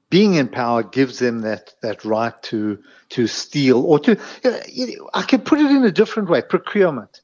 being 0.09 0.35
in 0.35 0.47
power 0.47 0.83
gives 0.83 1.19
them 1.19 1.41
that 1.41 1.73
that 1.81 2.05
right 2.05 2.39
to 2.43 2.83
to 3.09 3.27
steal 3.27 3.83
or 3.85 3.99
to. 3.99 4.19
You 4.71 4.97
know, 4.97 5.09
I 5.13 5.23
can 5.23 5.41
put 5.41 5.59
it 5.59 5.71
in 5.71 5.83
a 5.85 5.91
different 5.91 6.29
way: 6.29 6.41
procurement. 6.41 7.21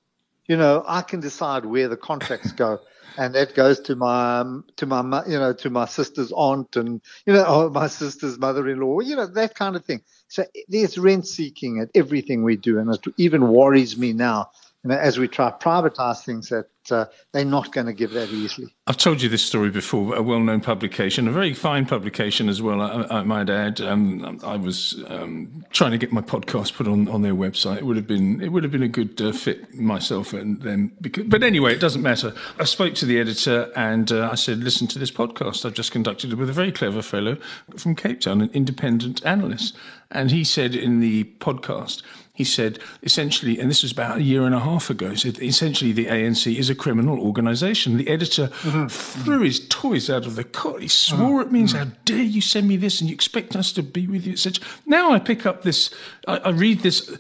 You 0.48 0.58
know, 0.58 0.84
I 0.88 1.04
can 1.04 1.20
decide 1.20 1.66
where 1.66 1.88
the 1.88 1.98
contracts 1.98 2.52
go 2.54 2.80
and 3.18 3.36
that 3.36 3.56
goes 3.56 3.80
to 3.82 3.96
my 3.96 4.40
um, 4.40 4.66
to 4.78 4.86
my 4.86 5.02
you 5.28 5.40
know 5.40 5.54
to 5.54 5.70
my 5.70 5.86
sister's 5.86 6.32
aunt 6.32 6.76
and 6.76 7.02
you 7.26 7.34
know 7.34 7.46
oh, 7.48 7.70
my 7.70 7.88
sister's 7.88 8.38
mother-in-law 8.40 9.00
you 9.02 9.16
know 9.16 9.28
that 9.28 9.56
kind 9.56 9.76
of 9.76 9.86
thing. 9.86 10.02
So 10.28 10.46
there's 10.68 10.98
rent 10.98 11.28
seeking 11.28 11.80
at 11.80 11.90
everything 11.96 12.44
we 12.44 12.56
do 12.56 12.80
and 12.80 12.94
it 12.94 13.04
even 13.18 13.50
worries 13.50 13.98
me 13.98 14.14
now 14.14 14.52
as 14.90 15.18
we 15.20 15.28
try 15.28 15.50
to 15.50 15.58
privatize 15.58 16.24
things 16.24 16.50
that 16.50 16.68
uh, 16.92 17.06
they're 17.34 17.46
not 17.46 17.72
going 17.72 17.86
to 17.86 17.94
give 17.94 18.12
that 18.12 18.30
easily. 18.30 18.74
I've 18.88 18.98
told 18.98 19.22
you 19.22 19.30
this 19.30 19.44
story 19.44 19.70
before. 19.70 20.16
A 20.16 20.24
well-known 20.24 20.62
publication, 20.62 21.28
a 21.28 21.32
very 21.32 21.54
fine 21.54 21.86
publication 21.86 22.50
as 22.50 22.62
well. 22.62 22.82
I, 22.82 23.20
I 23.20 23.24
might 23.24 23.50
add. 23.50 23.82
Um, 23.82 24.40
I 24.44 24.56
was 24.56 25.04
um, 25.08 25.66
trying 25.72 25.92
to 25.92 25.98
get 25.98 26.12
my 26.12 26.22
podcast 26.22 26.74
put 26.74 26.88
on, 26.88 27.08
on 27.10 27.22
their 27.22 27.34
website. 27.34 27.78
It 27.78 27.86
would 27.86 27.98
have 27.98 28.08
been 28.08 28.42
it 28.42 28.50
would 28.50 28.64
have 28.64 28.72
been 28.72 28.84
a 28.84 28.88
good 28.88 29.22
uh, 29.22 29.32
fit 29.32 29.74
myself 29.76 30.34
and 30.34 30.62
them. 30.62 30.94
Because, 31.02 31.26
but 31.26 31.44
anyway, 31.44 31.74
it 31.74 31.80
doesn't 31.80 32.02
matter. 32.02 32.34
I 32.58 32.64
spoke 32.64 32.96
to 32.96 33.06
the 33.06 33.20
editor 33.20 33.72
and 33.76 34.12
uh, 34.12 34.30
I 34.32 34.36
said, 34.36 34.60
"Listen 34.60 34.88
to 34.88 35.00
this 35.00 35.12
podcast 35.12 35.66
I've 35.66 35.74
just 35.74 35.92
conducted 35.92 36.32
it 36.32 36.36
with 36.36 36.50
a 36.50 36.54
very 36.54 36.72
clever 36.72 37.02
fellow 37.02 37.38
from 37.78 37.96
Cape 37.96 38.22
Town, 38.22 38.42
an 38.42 38.50
independent 38.54 39.24
analyst." 39.26 39.76
And 40.12 40.32
he 40.32 40.44
said 40.44 40.74
in 40.74 41.02
the 41.02 41.26
podcast 41.40 42.02
he 42.40 42.46
said 42.46 42.80
essentially, 43.04 43.60
and 43.60 43.70
this 43.70 43.84
was 43.84 43.92
about 43.92 44.20
a 44.20 44.24
year 44.24 44.46
and 44.46 44.56
a 44.56 44.62
half 44.62 44.90
ago, 44.90 45.10
He 45.10 45.18
said 45.18 45.40
essentially 45.42 45.92
the 45.92 46.06
ANC 46.06 46.56
is 46.56 46.70
a 46.70 46.74
criminal 46.74 47.20
organisation. 47.20 47.98
The 47.98 48.08
editor 48.08 48.48
mm-hmm. 48.48 48.88
threw 48.88 49.42
his 49.42 49.68
toys 49.68 50.10
out 50.10 50.26
of 50.26 50.38
the 50.38 50.46
cot. 50.46 50.82
He 50.82 50.88
swore 50.88 51.42
mm-hmm. 51.42 51.42
at 51.42 51.52
me 51.52 51.60
and 51.60 51.70
said, 51.70 51.80
How 51.80 51.94
dare 52.06 52.24
you 52.24 52.40
send 52.40 52.70
me 52.70 52.78
this 52.78 53.02
and 53.02 53.10
you 53.10 53.14
expect 53.14 53.58
us 53.58 53.74
to 53.74 53.84
be 53.84 54.08
with 54.08 54.26
you? 54.26 54.38
Such 54.38 54.62
now 54.86 55.12
I 55.12 55.20
pick 55.20 55.46
up 55.46 55.64
this, 55.64 55.94
I, 56.30 56.38
I 56.38 56.50
read 56.52 56.80
this 56.80 57.12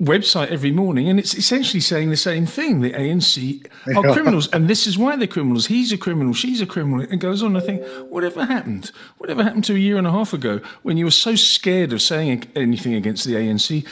website 0.00 0.48
every 0.48 0.70
morning, 0.70 1.08
and 1.08 1.18
it's 1.18 1.34
essentially 1.34 1.80
saying 1.80 2.10
the 2.10 2.16
same 2.16 2.46
thing. 2.46 2.80
The 2.80 2.92
ANC 2.92 3.66
are 3.96 4.12
criminals, 4.12 4.48
and 4.52 4.68
this 4.68 4.86
is 4.86 4.96
why 4.96 5.16
they're 5.16 5.26
criminals. 5.26 5.66
He's 5.66 5.92
a 5.92 5.98
criminal, 5.98 6.32
she's 6.34 6.60
a 6.60 6.66
criminal. 6.66 7.00
It 7.00 7.18
goes 7.18 7.42
on. 7.42 7.56
I 7.56 7.60
think, 7.60 7.84
whatever 8.08 8.44
happened? 8.44 8.92
Whatever 9.18 9.42
happened 9.42 9.64
to 9.64 9.74
a 9.74 9.78
year 9.78 9.96
and 9.96 10.06
a 10.06 10.12
half 10.12 10.32
ago 10.32 10.60
when 10.82 10.96
you 10.96 11.04
were 11.04 11.10
so 11.10 11.34
scared 11.34 11.92
of 11.92 12.00
saying 12.00 12.44
anything 12.54 12.94
against 12.94 13.24
the 13.24 13.34
ANC? 13.34 13.86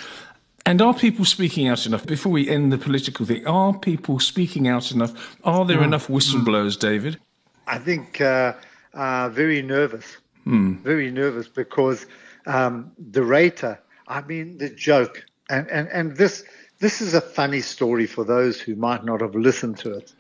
And 0.66 0.82
are 0.82 0.92
people 0.92 1.25
speaking 1.25 1.68
out 1.68 1.87
enough? 1.87 2.04
Before 2.06 2.32
we 2.32 2.49
end 2.49 2.73
the 2.73 2.78
political 2.78 3.25
thing, 3.25 3.46
are 3.46 3.73
people 3.78 4.18
speaking 4.18 4.66
out 4.66 4.90
enough? 4.90 5.37
Are 5.44 5.64
there 5.64 5.78
mm. 5.78 5.85
enough 5.85 6.08
whistleblowers, 6.08 6.76
David? 6.76 7.20
I 7.68 7.78
think 7.78 8.20
uh, 8.20 8.54
uh, 8.92 9.28
very 9.28 9.62
nervous, 9.62 10.16
mm. 10.44 10.80
very 10.80 11.12
nervous 11.12 11.46
because 11.46 12.06
um, 12.46 12.90
De 13.12 13.20
Ruyter. 13.20 13.78
I 14.08 14.23
mean, 14.23 14.58
the 14.58 14.68
joke, 14.70 15.25
and, 15.49 15.68
and 15.70 15.88
and 15.88 16.16
this 16.16 16.42
this 16.80 17.00
is 17.00 17.14
a 17.14 17.20
funny 17.20 17.61
story 17.61 18.06
for 18.06 18.25
those 18.25 18.61
who 18.61 18.75
might 18.75 19.04
not 19.04 19.20
have 19.20 19.37
listened 19.37 19.78
to 19.78 19.92
it. 19.94 20.12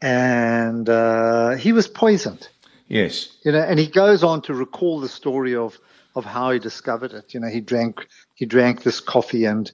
And 0.00 0.88
uh, 0.88 1.50
he 1.56 1.72
was 1.72 1.86
poisoned. 1.86 2.48
Yes. 2.88 3.36
You 3.44 3.52
know, 3.52 3.60
and 3.60 3.78
he 3.78 3.86
goes 3.86 4.24
on 4.24 4.40
to 4.42 4.54
recall 4.54 5.00
the 5.00 5.08
story 5.08 5.54
of 5.54 5.78
of 6.16 6.24
how 6.24 6.50
he 6.50 6.58
discovered 6.58 7.12
it. 7.12 7.34
You 7.34 7.40
know, 7.40 7.48
he 7.48 7.60
drank 7.60 8.08
he 8.40 8.46
drank 8.46 8.82
this 8.82 9.00
coffee 9.00 9.44
and 9.44 9.70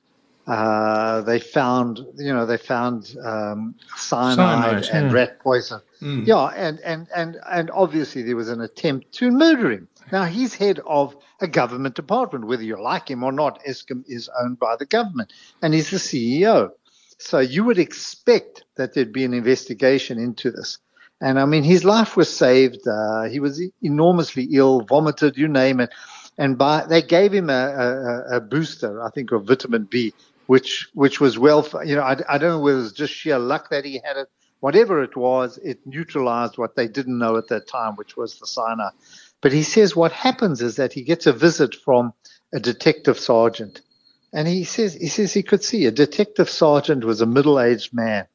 uh, 0.49 1.23
they 1.23 1.39
found 1.41 2.05
you 2.17 2.33
know 2.33 2.47
they 2.47 2.57
found 2.57 3.17
um, 3.25 3.75
cyanide, 3.97 4.37
cyanide, 4.37 4.89
and 4.93 5.07
yeah. 5.07 5.13
rat 5.13 5.41
poison. 5.41 5.81
Mm. 6.03 6.27
Yeah, 6.27 6.47
and 6.47 6.79
and 6.81 7.09
and 7.15 7.39
and 7.51 7.71
obviously 7.71 8.23
there 8.23 8.37
was 8.37 8.49
an 8.49 8.61
attempt 8.61 9.13
to 9.15 9.31
murder 9.31 9.71
him. 9.73 9.89
Now 10.13 10.25
he's 10.25 10.55
head 10.55 10.81
of 10.87 11.17
a 11.41 11.49
government 11.49 11.95
department, 11.95 12.47
whether 12.47 12.63
you 12.63 12.81
like 12.81 13.09
him 13.09 13.25
or 13.25 13.33
not. 13.33 13.63
Eskom 13.65 14.05
is 14.07 14.29
owned 14.41 14.59
by 14.59 14.77
the 14.77 14.87
government, 14.87 15.33
and 15.63 15.73
he's 15.73 15.91
the 15.91 15.97
CEO. 15.97 16.71
So 17.19 17.39
you 17.39 17.65
would 17.65 17.79
expect 17.79 18.65
that 18.77 18.95
there'd 18.95 19.13
be 19.13 19.25
an 19.25 19.35
investigation 19.35 20.19
into 20.19 20.51
this. 20.51 20.79
And 21.21 21.41
I 21.41 21.47
mean, 21.47 21.65
his 21.65 21.85
life 21.85 22.17
was 22.17 22.35
saved. 22.35 22.87
Uh, 22.87 23.25
he 23.25 23.41
was 23.41 23.63
enormously 23.81 24.49
ill, 24.53 24.83
vomited, 24.83 25.37
you 25.39 25.49
name 25.49 25.81
it 25.81 25.91
and 26.39 26.59
by 26.59 26.85
they 26.87 27.03
gave 27.03 27.33
him 27.33 27.51
a, 27.51 27.53
a, 27.53 28.37
a 28.37 28.41
booster, 28.41 29.03
I 29.03 29.11
think, 29.11 29.33
of 29.33 29.47
vitamin 29.47 29.85
B, 29.85 30.13
which 30.47 30.89
which 30.95 31.21
was 31.21 31.39
well, 31.39 31.67
you 31.85 31.97
know, 31.97 32.03
I, 32.03 32.17
I 32.29 32.39
don't 32.39 32.51
know 32.51 32.61
whether 32.61 32.79
it 32.79 32.83
was 32.83 32.93
just 32.93 33.13
sheer 33.13 33.39
luck 33.39 33.71
that 33.71 33.85
he 33.85 34.01
had 34.05 34.17
it, 34.17 34.29
whatever 34.61 35.03
it 35.03 35.17
was, 35.17 35.59
it 35.59 35.81
neutralized 35.87 36.59
what 36.59 36.77
they 36.77 36.89
didn't 36.89 37.19
know 37.19 37.37
at 37.37 37.49
that 37.49 37.67
time, 37.67 37.97
which 37.97 38.17
was 38.17 38.39
the 38.39 38.47
cyanide. 38.47 38.93
But 39.41 39.53
he 39.53 39.63
says 39.63 39.97
what 39.97 40.13
happens 40.13 40.63
is 40.63 40.77
that 40.77 40.93
he 40.93 41.03
gets 41.03 41.27
a 41.27 41.33
visit 41.33 41.75
from 41.75 42.13
a 42.55 42.61
detective 42.61 43.19
sergeant, 43.19 43.81
and 44.33 44.47
he 44.47 44.65
says 44.65 44.95
he 44.95 45.09
says 45.09 45.33
he 45.33 45.43
could 45.43 45.65
see 45.65 45.87
a 45.87 45.91
detective 45.91 46.51
sergeant 46.51 47.05
was 47.05 47.21
a 47.21 47.27
middle-aged 47.27 47.95
man, 47.95 48.27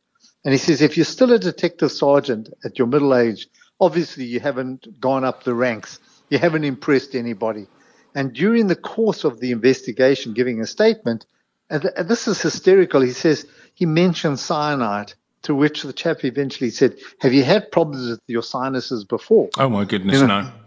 and 0.43 0.53
he 0.53 0.57
says 0.57 0.81
if 0.81 0.97
you're 0.97 1.05
still 1.05 1.31
a 1.33 1.39
detective 1.39 1.91
sergeant 1.91 2.49
at 2.65 2.79
your 2.79 2.87
middle 2.87 3.15
age, 3.15 3.47
obviously 3.79 4.25
you 4.25 4.39
haven't 4.39 4.99
gone 4.99 5.23
up 5.23 5.43
the 5.43 5.53
ranks, 5.53 5.99
you 6.29 6.39
haven't 6.39 6.63
impressed 6.63 7.15
anybody. 7.15 7.67
And 8.15 8.33
during 8.33 8.67
the 8.67 8.75
course 8.75 9.23
of 9.23 9.39
the 9.39 9.51
investigation, 9.51 10.33
giving 10.33 10.59
a 10.59 10.67
statement, 10.67 11.25
and 11.69 11.83
this 12.05 12.27
is 12.27 12.41
hysterical. 12.41 13.01
He 13.01 13.11
says 13.11 13.45
he 13.73 13.85
mentioned 13.85 14.39
cyanide, 14.39 15.13
to 15.43 15.55
which 15.55 15.83
the 15.83 15.93
chap 15.93 16.23
eventually 16.25 16.69
said, 16.69 16.97
"Have 17.19 17.33
you 17.33 17.43
had 17.43 17.71
problems 17.71 18.09
with 18.09 18.21
your 18.27 18.43
sinuses 18.43 19.05
before?" 19.05 19.49
Oh 19.57 19.69
my 19.69 19.85
goodness, 19.85 20.19
you 20.19 20.27
know? 20.27 20.41
no. 20.41 20.51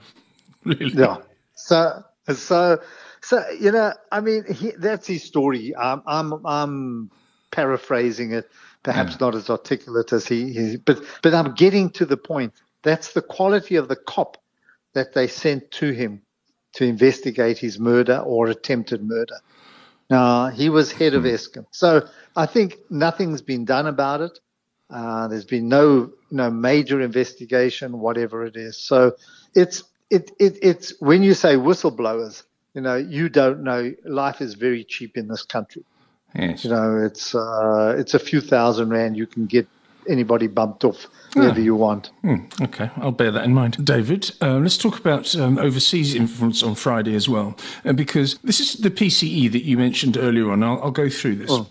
Really? 0.65 0.95
Yeah. 0.95 1.19
So, 1.57 2.03
so, 2.33 2.81
so 3.21 3.45
you 3.61 3.71
know, 3.71 3.93
I 4.11 4.23
mean, 4.23 4.51
he, 4.51 4.71
that's 4.71 5.07
his 5.07 5.23
story. 5.23 5.75
Um, 5.75 6.03
I'm, 6.07 6.47
I'm 6.47 7.11
paraphrasing 7.51 8.33
it, 8.33 8.51
perhaps 8.83 9.13
yeah. 9.13 9.19
not 9.21 9.35
as 9.35 9.51
articulate 9.51 10.15
as 10.15 10.27
he, 10.27 10.53
he, 10.55 10.77
but, 10.79 11.03
but 11.23 11.35
I'm 11.35 11.55
getting 11.55 11.91
to 11.91 12.07
the 12.07 12.17
point. 12.17 12.55
That's 12.83 13.13
the 13.13 13.21
quality 13.21 13.77
of 13.77 13.89
the 13.89 13.97
cop 13.97 14.39
that 14.95 15.13
they 15.13 15.27
sent 15.27 15.71
to 15.73 15.91
him 15.91 16.23
to 16.75 16.85
investigate 16.85 17.59
his 17.59 17.79
murder 17.79 18.19
or 18.19 18.49
attempted 18.49 19.03
murder. 19.03 19.37
Now, 20.11 20.49
he 20.49 20.69
was 20.69 20.93
head 20.93 21.15
of 21.15 21.23
hmm. 21.23 21.29
Eskom. 21.29 21.67
So 21.71 22.07
I 22.37 22.47
think 22.47 22.79
nothing's 22.91 23.43
been 23.43 23.65
done 23.65 23.87
about 23.87 24.21
it. 24.21 24.39
Uh, 24.91 25.29
there's 25.29 25.47
been 25.47 25.69
no 25.69 26.13
no 26.31 26.51
major 26.51 27.01
investigation, 27.01 27.99
whatever 28.01 28.45
it 28.45 28.57
is. 28.57 28.77
So 28.77 29.13
it's 29.55 29.83
it, 30.11 30.31
it 30.39 30.59
it's 30.63 31.01
when 31.01 31.23
you 31.23 31.33
say 31.35 31.55
whistleblowers, 31.57 32.43
you 32.75 32.83
know, 32.83 32.97
you 32.97 33.29
don't 33.29 33.65
know. 33.65 33.93
Life 34.05 34.41
is 34.41 34.55
very 34.55 34.85
cheap 34.85 35.17
in 35.17 35.27
this 35.27 35.43
country. 35.43 35.85
Yes. 36.35 36.65
You 36.65 36.71
know, 36.71 36.99
it's 36.99 37.35
uh, 37.35 37.97
it's 37.99 38.15
a 38.15 38.19
few 38.19 38.41
thousand 38.41 38.91
rand 38.91 39.17
you 39.17 39.27
can 39.27 39.47
get 39.47 39.67
anybody 40.09 40.47
bumped 40.47 40.85
off 40.85 41.07
wherever 41.35 41.61
you 41.61 41.75
want. 41.75 42.11
Mm, 42.23 42.63
okay, 42.63 42.91
I'll 42.97 43.13
bear 43.13 43.31
that 43.31 43.45
in 43.45 43.55
mind. 43.55 43.85
David, 43.85 44.31
uh, 44.41 44.59
let's 44.59 44.79
talk 44.79 44.99
about 44.99 45.35
um, 45.37 45.59
overseas 45.59 46.15
influence 46.15 46.63
on 46.63 46.75
Friday 46.75 47.15
as 47.15 47.29
well, 47.29 47.57
uh, 47.85 47.93
because 47.93 48.39
this 48.45 48.61
is 48.61 48.75
the 48.75 48.91
PCE 48.91 49.51
that 49.53 49.65
you 49.65 49.77
mentioned 49.77 50.17
earlier 50.17 50.51
on. 50.51 50.63
I'll, 50.63 50.81
I'll 50.83 50.91
go 50.91 51.09
through 51.09 51.37
this. 51.37 51.51
Oh. 51.51 51.69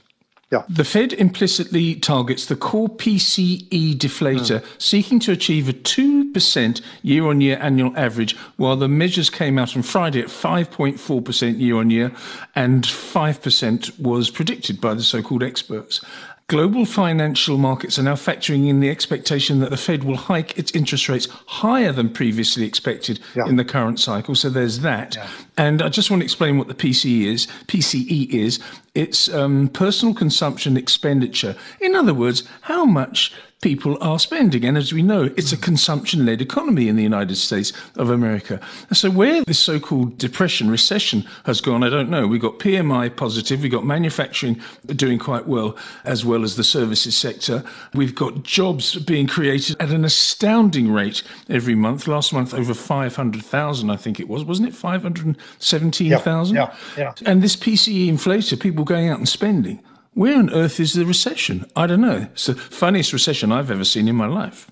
Yeah. 0.54 0.62
The 0.70 0.84
Fed 0.84 1.14
implicitly 1.14 1.96
targets 1.96 2.46
the 2.46 2.56
core 2.56 2.88
PCE 2.88 3.96
deflator, 3.96 4.60
mm. 4.60 4.66
seeking 4.78 5.20
to 5.22 5.32
achieve 5.32 5.68
a 5.68 5.74
2% 5.74 6.82
year 7.02 7.26
on 7.26 7.42
year 7.42 7.58
annual 7.60 7.92
average, 7.98 8.38
while 8.58 8.76
the 8.76 8.88
measures 8.88 9.32
came 9.32 9.58
out 9.58 9.76
on 9.76 9.82
Friday 9.82 10.20
at 10.20 10.28
5.4% 10.28 11.60
year 11.60 11.78
on 11.78 11.90
year, 11.90 12.12
and 12.54 12.84
5% 12.84 14.00
was 14.00 14.30
predicted 14.30 14.80
by 14.80 14.94
the 14.94 15.02
so 15.02 15.24
called 15.24 15.42
experts. 15.42 16.02
Global 16.48 16.86
financial 16.86 17.58
markets 17.58 17.98
are 17.98 18.04
now 18.04 18.16
factoring 18.16 18.68
in 18.68 18.82
the 18.82 18.90
expectation 18.90 19.60
that 19.60 19.70
the 19.70 19.78
Fed 19.78 20.04
will 20.04 20.18
hike 20.18 20.58
its 20.58 20.72
interest 20.72 21.08
rates 21.08 21.28
higher 21.48 21.92
than 21.92 22.10
previously 22.10 22.66
expected 22.66 23.20
yeah. 23.34 23.46
in 23.48 23.56
the 23.56 23.64
current 23.64 24.00
cycle. 24.00 24.36
So 24.36 24.50
there's 24.50 24.80
that. 24.80 25.16
Yeah. 25.16 25.30
And 25.58 25.82
I 25.82 25.88
just 25.88 26.12
want 26.12 26.20
to 26.22 26.26
explain 26.26 26.58
what 26.58 26.68
the 26.68 26.74
PCE 26.74 27.26
is. 27.26 27.48
PCE 27.68 28.30
is 28.30 28.60
it's 28.94 29.34
um, 29.34 29.70
personal 29.70 30.14
consumption 30.14 30.76
expenditure. 30.76 31.56
In 31.80 31.96
other 31.96 32.14
words, 32.14 32.44
how 32.62 32.86
much 32.86 33.34
people 33.64 33.98
are 34.02 34.20
spending. 34.20 34.66
And 34.66 34.78
as 34.78 34.92
we 34.92 35.02
know, 35.02 35.32
it's 35.38 35.54
a 35.54 35.58
consumption 35.58 36.26
led 36.26 36.42
economy 36.42 36.90
in 36.90 36.98
the 36.98 37.02
United 37.02 37.38
States 37.38 37.72
of 37.96 38.10
America. 38.10 38.60
so, 38.92 39.10
where 39.10 39.42
this 39.46 39.58
so 39.58 39.80
called 39.80 40.18
depression, 40.18 40.70
recession 40.70 41.26
has 41.46 41.62
gone, 41.62 41.82
I 41.82 41.90
don't 41.90 42.10
know. 42.10 42.28
We've 42.28 42.42
got 42.42 42.60
PMI 42.60 43.16
positive, 43.16 43.62
we've 43.62 43.72
got 43.72 43.86
manufacturing 43.86 44.62
doing 44.88 45.18
quite 45.18 45.48
well, 45.48 45.78
as 46.04 46.26
well 46.26 46.44
as 46.44 46.58
the 46.58 46.64
services 46.64 47.16
sector. 47.16 47.64
We've 47.94 48.14
got 48.14 48.44
jobs 48.44 48.98
being 48.98 49.28
created 49.28 49.78
at 49.80 49.92
an 49.92 50.04
astounding 50.04 50.92
rate 50.92 51.24
every 51.50 51.76
month. 51.76 52.06
Last 52.06 52.34
month, 52.34 52.54
over 52.54 52.74
500,000, 52.74 53.90
I 53.90 53.96
think 53.96 54.20
it 54.20 54.28
was, 54.28 54.44
wasn't 54.44 54.68
it? 54.68 54.76
517,000? 54.76 56.56
Yeah, 56.56 56.76
yeah, 56.98 57.02
yeah. 57.02 57.14
And 57.26 57.42
this 57.42 57.56
PCE 57.56 58.10
inflator, 58.10 58.60
people 58.60 58.84
going 58.84 59.08
out 59.08 59.20
and 59.20 59.30
spending 59.30 59.82
Where 60.14 60.38
on 60.38 60.54
earth 60.54 60.80
is 60.80 60.94
the 60.94 61.06
recession? 61.06 61.66
I 61.76 61.88
don't 61.88 62.02
know. 62.02 62.28
It's 62.34 62.46
the 62.46 62.56
funniest 62.56 63.14
recession 63.14 63.52
I've 63.52 63.72
ever 63.72 63.84
seen 63.84 64.08
in 64.08 64.16
my 64.16 64.28
life. 64.28 64.70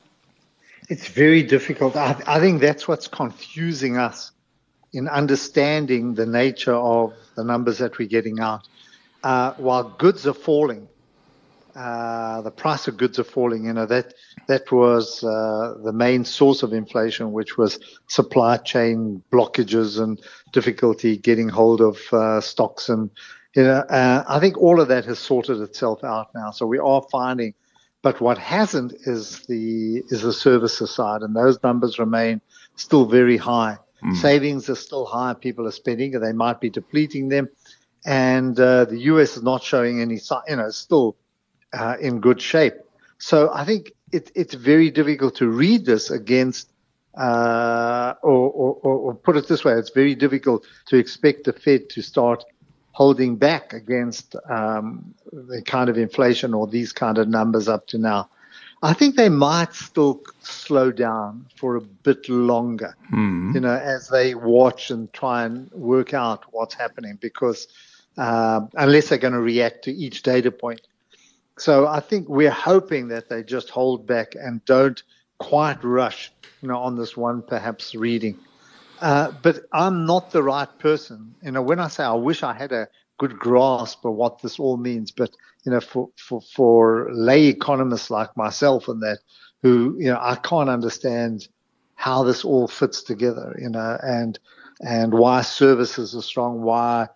It's 0.89 1.07
very 1.07 1.41
difficult. 1.41 1.95
I, 1.95 2.21
I 2.27 2.39
think 2.39 2.61
that's 2.61 2.87
what's 2.87 3.07
confusing 3.07 3.97
us 3.97 4.31
in 4.93 5.07
understanding 5.07 6.13
the 6.15 6.25
nature 6.25 6.75
of 6.75 7.13
the 7.35 7.43
numbers 7.43 7.77
that 7.79 7.97
we're 7.97 8.07
getting 8.07 8.39
out. 8.39 8.67
Uh, 9.23 9.53
while 9.53 9.83
goods 9.83 10.27
are 10.27 10.33
falling, 10.33 10.87
uh, 11.75 12.41
the 12.41 12.51
price 12.51 12.87
of 12.87 12.97
goods 12.97 13.17
are 13.17 13.23
falling. 13.23 13.65
You 13.65 13.73
know 13.73 13.85
that 13.85 14.13
that 14.47 14.71
was 14.71 15.23
uh, 15.23 15.75
the 15.83 15.93
main 15.93 16.25
source 16.25 16.63
of 16.63 16.73
inflation, 16.73 17.31
which 17.31 17.57
was 17.57 17.79
supply 18.07 18.57
chain 18.57 19.23
blockages 19.31 20.01
and 20.01 20.19
difficulty 20.51 21.17
getting 21.17 21.47
hold 21.47 21.79
of 21.79 21.97
uh, 22.11 22.41
stocks. 22.41 22.89
And 22.89 23.09
you 23.55 23.63
know, 23.63 23.79
uh, 23.79 24.23
I 24.27 24.39
think 24.39 24.57
all 24.57 24.79
of 24.79 24.87
that 24.87 25.05
has 25.05 25.19
sorted 25.19 25.59
itself 25.59 26.03
out 26.03 26.33
now. 26.33 26.51
So 26.51 26.65
we 26.65 26.79
are 26.79 27.01
finding, 27.11 27.53
but 28.01 28.21
what 28.21 28.37
hasn't 28.37 28.93
is 29.05 29.45
the 29.47 30.03
is 30.09 30.21
the 30.21 30.33
services 30.33 30.91
side, 30.91 31.21
and 31.21 31.35
those 31.35 31.61
numbers 31.63 31.99
remain 31.99 32.41
still 32.75 33.05
very 33.05 33.37
high. 33.37 33.77
Mm. 34.03 34.15
Savings 34.15 34.69
are 34.69 34.75
still 34.75 35.05
high. 35.05 35.33
People 35.33 35.67
are 35.67 35.71
spending, 35.71 36.15
and 36.15 36.23
they 36.23 36.31
might 36.31 36.61
be 36.61 36.69
depleting 36.69 37.29
them. 37.29 37.49
And 38.05 38.59
uh, 38.59 38.85
the 38.85 38.97
US 38.99 39.37
is 39.37 39.43
not 39.43 39.61
showing 39.63 40.01
any, 40.01 40.17
sign. 40.17 40.41
you 40.47 40.55
know, 40.55 40.69
still 40.71 41.17
uh, 41.73 41.97
in 41.99 42.19
good 42.19 42.41
shape. 42.41 42.73
So 43.19 43.51
I 43.53 43.65
think 43.65 43.91
it, 44.11 44.31
it's 44.33 44.55
very 44.55 44.89
difficult 44.89 45.35
to 45.35 45.47
read 45.47 45.85
this 45.85 46.09
against, 46.09 46.71
uh, 47.15 48.15
or, 48.23 48.49
or, 48.49 48.73
or, 48.83 49.15
put 49.15 49.37
it 49.37 49.47
this 49.47 49.63
way, 49.63 49.73
it's 49.73 49.91
very 49.91 50.15
difficult 50.15 50.65
to 50.87 50.97
expect 50.97 51.43
the 51.43 51.53
Fed 51.53 51.89
to 51.91 52.01
start 52.01 52.43
holding 52.91 53.35
back 53.35 53.73
against 53.73 54.35
um, 54.49 55.13
the 55.31 55.61
kind 55.61 55.89
of 55.89 55.97
inflation 55.97 56.53
or 56.53 56.67
these 56.67 56.91
kind 56.91 57.17
of 57.17 57.27
numbers 57.27 57.67
up 57.67 57.87
to 57.87 57.97
now. 57.97 58.29
I 58.83 58.93
think 58.93 59.15
they 59.15 59.29
might 59.29 59.73
still 59.75 60.21
slow 60.41 60.91
down 60.91 61.45
for 61.55 61.75
a 61.75 61.81
bit 61.81 62.27
longer, 62.27 62.95
mm. 63.13 63.53
you 63.53 63.59
know, 63.59 63.75
as 63.75 64.09
they 64.09 64.33
watch 64.33 64.89
and 64.89 65.11
try 65.13 65.45
and 65.45 65.71
work 65.71 66.15
out 66.15 66.45
what's 66.51 66.73
happening 66.73 67.17
because 67.21 67.67
uh, 68.17 68.61
unless 68.75 69.09
they're 69.09 69.19
going 69.19 69.33
to 69.33 69.39
react 69.39 69.83
to 69.83 69.91
each 69.91 70.23
data 70.23 70.51
point. 70.51 70.81
So 71.57 71.87
I 71.87 71.99
think 71.99 72.27
we're 72.27 72.49
hoping 72.49 73.09
that 73.09 73.29
they 73.29 73.43
just 73.43 73.69
hold 73.69 74.07
back 74.07 74.33
and 74.35 74.65
don't 74.65 75.01
quite 75.37 75.83
rush, 75.83 76.31
you 76.61 76.67
know, 76.69 76.79
on 76.79 76.97
this 76.97 77.15
one 77.15 77.43
perhaps 77.43 77.93
reading. 77.93 78.39
Uh, 79.01 79.31
but 79.41 79.61
I'm 79.73 80.05
not 80.05 80.31
the 80.31 80.43
right 80.43 80.69
person. 80.79 81.35
You 81.43 81.51
know, 81.51 81.61
when 81.61 81.79
I 81.79 81.87
say 81.87 82.03
I 82.03 82.13
wish 82.13 82.43
I 82.43 82.53
had 82.53 82.71
a 82.71 82.87
good 83.17 83.37
grasp 83.37 84.05
of 84.05 84.13
what 84.13 84.41
this 84.41 84.59
all 84.59 84.77
means, 84.77 85.11
but 85.11 85.31
you 85.63 85.71
know, 85.71 85.81
for 85.81 86.09
for 86.17 86.41
for 86.41 87.09
lay 87.11 87.47
economists 87.47 88.09
like 88.11 88.35
myself 88.37 88.87
and 88.87 89.01
that, 89.01 89.19
who 89.63 89.95
you 89.99 90.11
know, 90.11 90.19
I 90.21 90.35
can't 90.35 90.69
understand 90.69 91.47
how 91.95 92.23
this 92.23 92.45
all 92.45 92.67
fits 92.67 93.01
together. 93.01 93.55
You 93.59 93.69
know, 93.69 93.97
and 94.03 94.37
and 94.81 95.13
why 95.13 95.41
services 95.41 96.15
are 96.15 96.21
strong, 96.21 96.61
why 96.61 97.07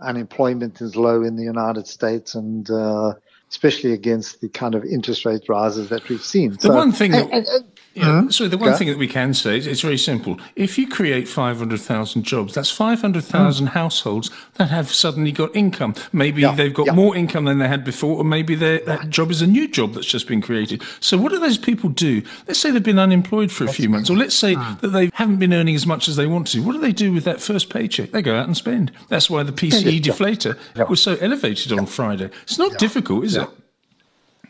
unemployment 0.00 0.80
is 0.80 0.96
low 0.96 1.22
in 1.22 1.36
the 1.36 1.44
United 1.44 1.86
States, 1.86 2.34
and 2.34 2.70
uh, 2.70 3.14
especially 3.50 3.92
against 3.92 4.40
the 4.40 4.48
kind 4.48 4.74
of 4.74 4.84
interest 4.84 5.24
rate 5.24 5.48
rises 5.48 5.88
that 5.90 6.08
we've 6.08 6.24
seen. 6.24 6.52
The 6.52 6.60
so, 6.60 6.74
one 6.74 6.92
thing 6.92 7.12
that, 7.12 7.30
and, 7.30 7.46
and, 7.46 7.64
yeah, 7.94 8.04
mm-hmm. 8.04 8.30
so 8.30 8.48
the 8.48 8.58
one 8.58 8.74
thing 8.74 8.88
that 8.88 8.98
we 8.98 9.06
can 9.06 9.34
say 9.34 9.56
is 9.56 9.68
it's 9.68 9.80
very 9.80 9.98
simple. 9.98 10.40
If 10.56 10.78
you 10.78 10.88
create 10.88 11.28
500,000 11.28 12.24
jobs, 12.24 12.54
that's 12.54 12.70
500,000 12.70 13.66
mm. 13.66 13.70
households 13.70 14.30
that 14.54 14.68
have 14.70 14.92
suddenly 14.92 15.30
got 15.30 15.54
income. 15.54 15.94
Maybe 16.12 16.42
yeah. 16.42 16.56
they've 16.56 16.74
got 16.74 16.86
yeah. 16.86 16.92
more 16.92 17.14
income 17.14 17.44
than 17.44 17.58
they 17.58 17.68
had 17.68 17.84
before, 17.84 18.16
or 18.16 18.24
maybe 18.24 18.56
that 18.56 19.10
job 19.10 19.30
is 19.30 19.42
a 19.42 19.46
new 19.46 19.68
job 19.68 19.94
that's 19.94 20.08
just 20.08 20.26
been 20.26 20.42
created. 20.42 20.82
So 20.98 21.16
what 21.16 21.30
do 21.30 21.38
those 21.38 21.56
people 21.56 21.88
do? 21.88 22.22
Let's 22.48 22.58
say 22.58 22.72
they've 22.72 22.82
been 22.82 22.98
unemployed 22.98 23.52
for 23.52 23.62
a 23.62 23.66
that's 23.68 23.76
few 23.76 23.88
months, 23.88 24.10
or 24.10 24.16
let's 24.16 24.34
say 24.34 24.56
mm. 24.56 24.80
that 24.80 24.88
they 24.88 25.10
haven't 25.14 25.36
been 25.36 25.54
earning 25.54 25.76
as 25.76 25.86
much 25.86 26.08
as 26.08 26.16
they 26.16 26.26
want 26.26 26.48
to. 26.48 26.64
What 26.64 26.72
do 26.72 26.80
they 26.80 26.92
do 26.92 27.12
with 27.12 27.22
that 27.24 27.40
first 27.40 27.70
paycheck? 27.70 28.10
They 28.10 28.22
go 28.22 28.34
out 28.36 28.46
and 28.46 28.56
spend. 28.56 28.90
That's 29.08 29.30
why 29.30 29.44
the 29.44 29.52
PCE 29.64 30.00
deflator 30.00 30.58
was 30.88 31.00
so 31.00 31.14
elevated 31.20 31.72
on 31.72 31.86
Friday. 31.86 32.30
It's 32.42 32.58
not 32.58 32.76
difficult, 32.76 33.24
is 33.24 33.36
it? 33.36 33.48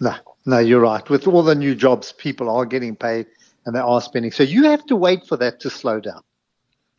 No, 0.00 0.14
no, 0.46 0.58
you're 0.58 0.80
right. 0.80 1.08
With 1.08 1.26
all 1.26 1.42
the 1.42 1.54
new 1.54 1.74
jobs, 1.74 2.12
people 2.12 2.50
are 2.50 2.66
getting 2.66 2.96
paid 2.96 3.26
and 3.64 3.74
they 3.74 3.80
are 3.80 4.00
spending. 4.00 4.30
So 4.30 4.42
you 4.42 4.64
have 4.64 4.84
to 4.86 4.96
wait 4.96 5.26
for 5.26 5.36
that 5.38 5.60
to 5.60 5.70
slow 5.70 6.00
down. 6.00 6.22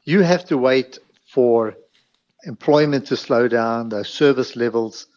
You 0.04 0.22
have 0.22 0.46
to 0.46 0.58
wait 0.58 1.00
for 1.28 1.76
employment 2.46 3.08
to 3.08 3.18
slow 3.18 3.48
down, 3.48 3.90
those 3.90 4.10
service 4.10 4.56
levels 4.56 5.08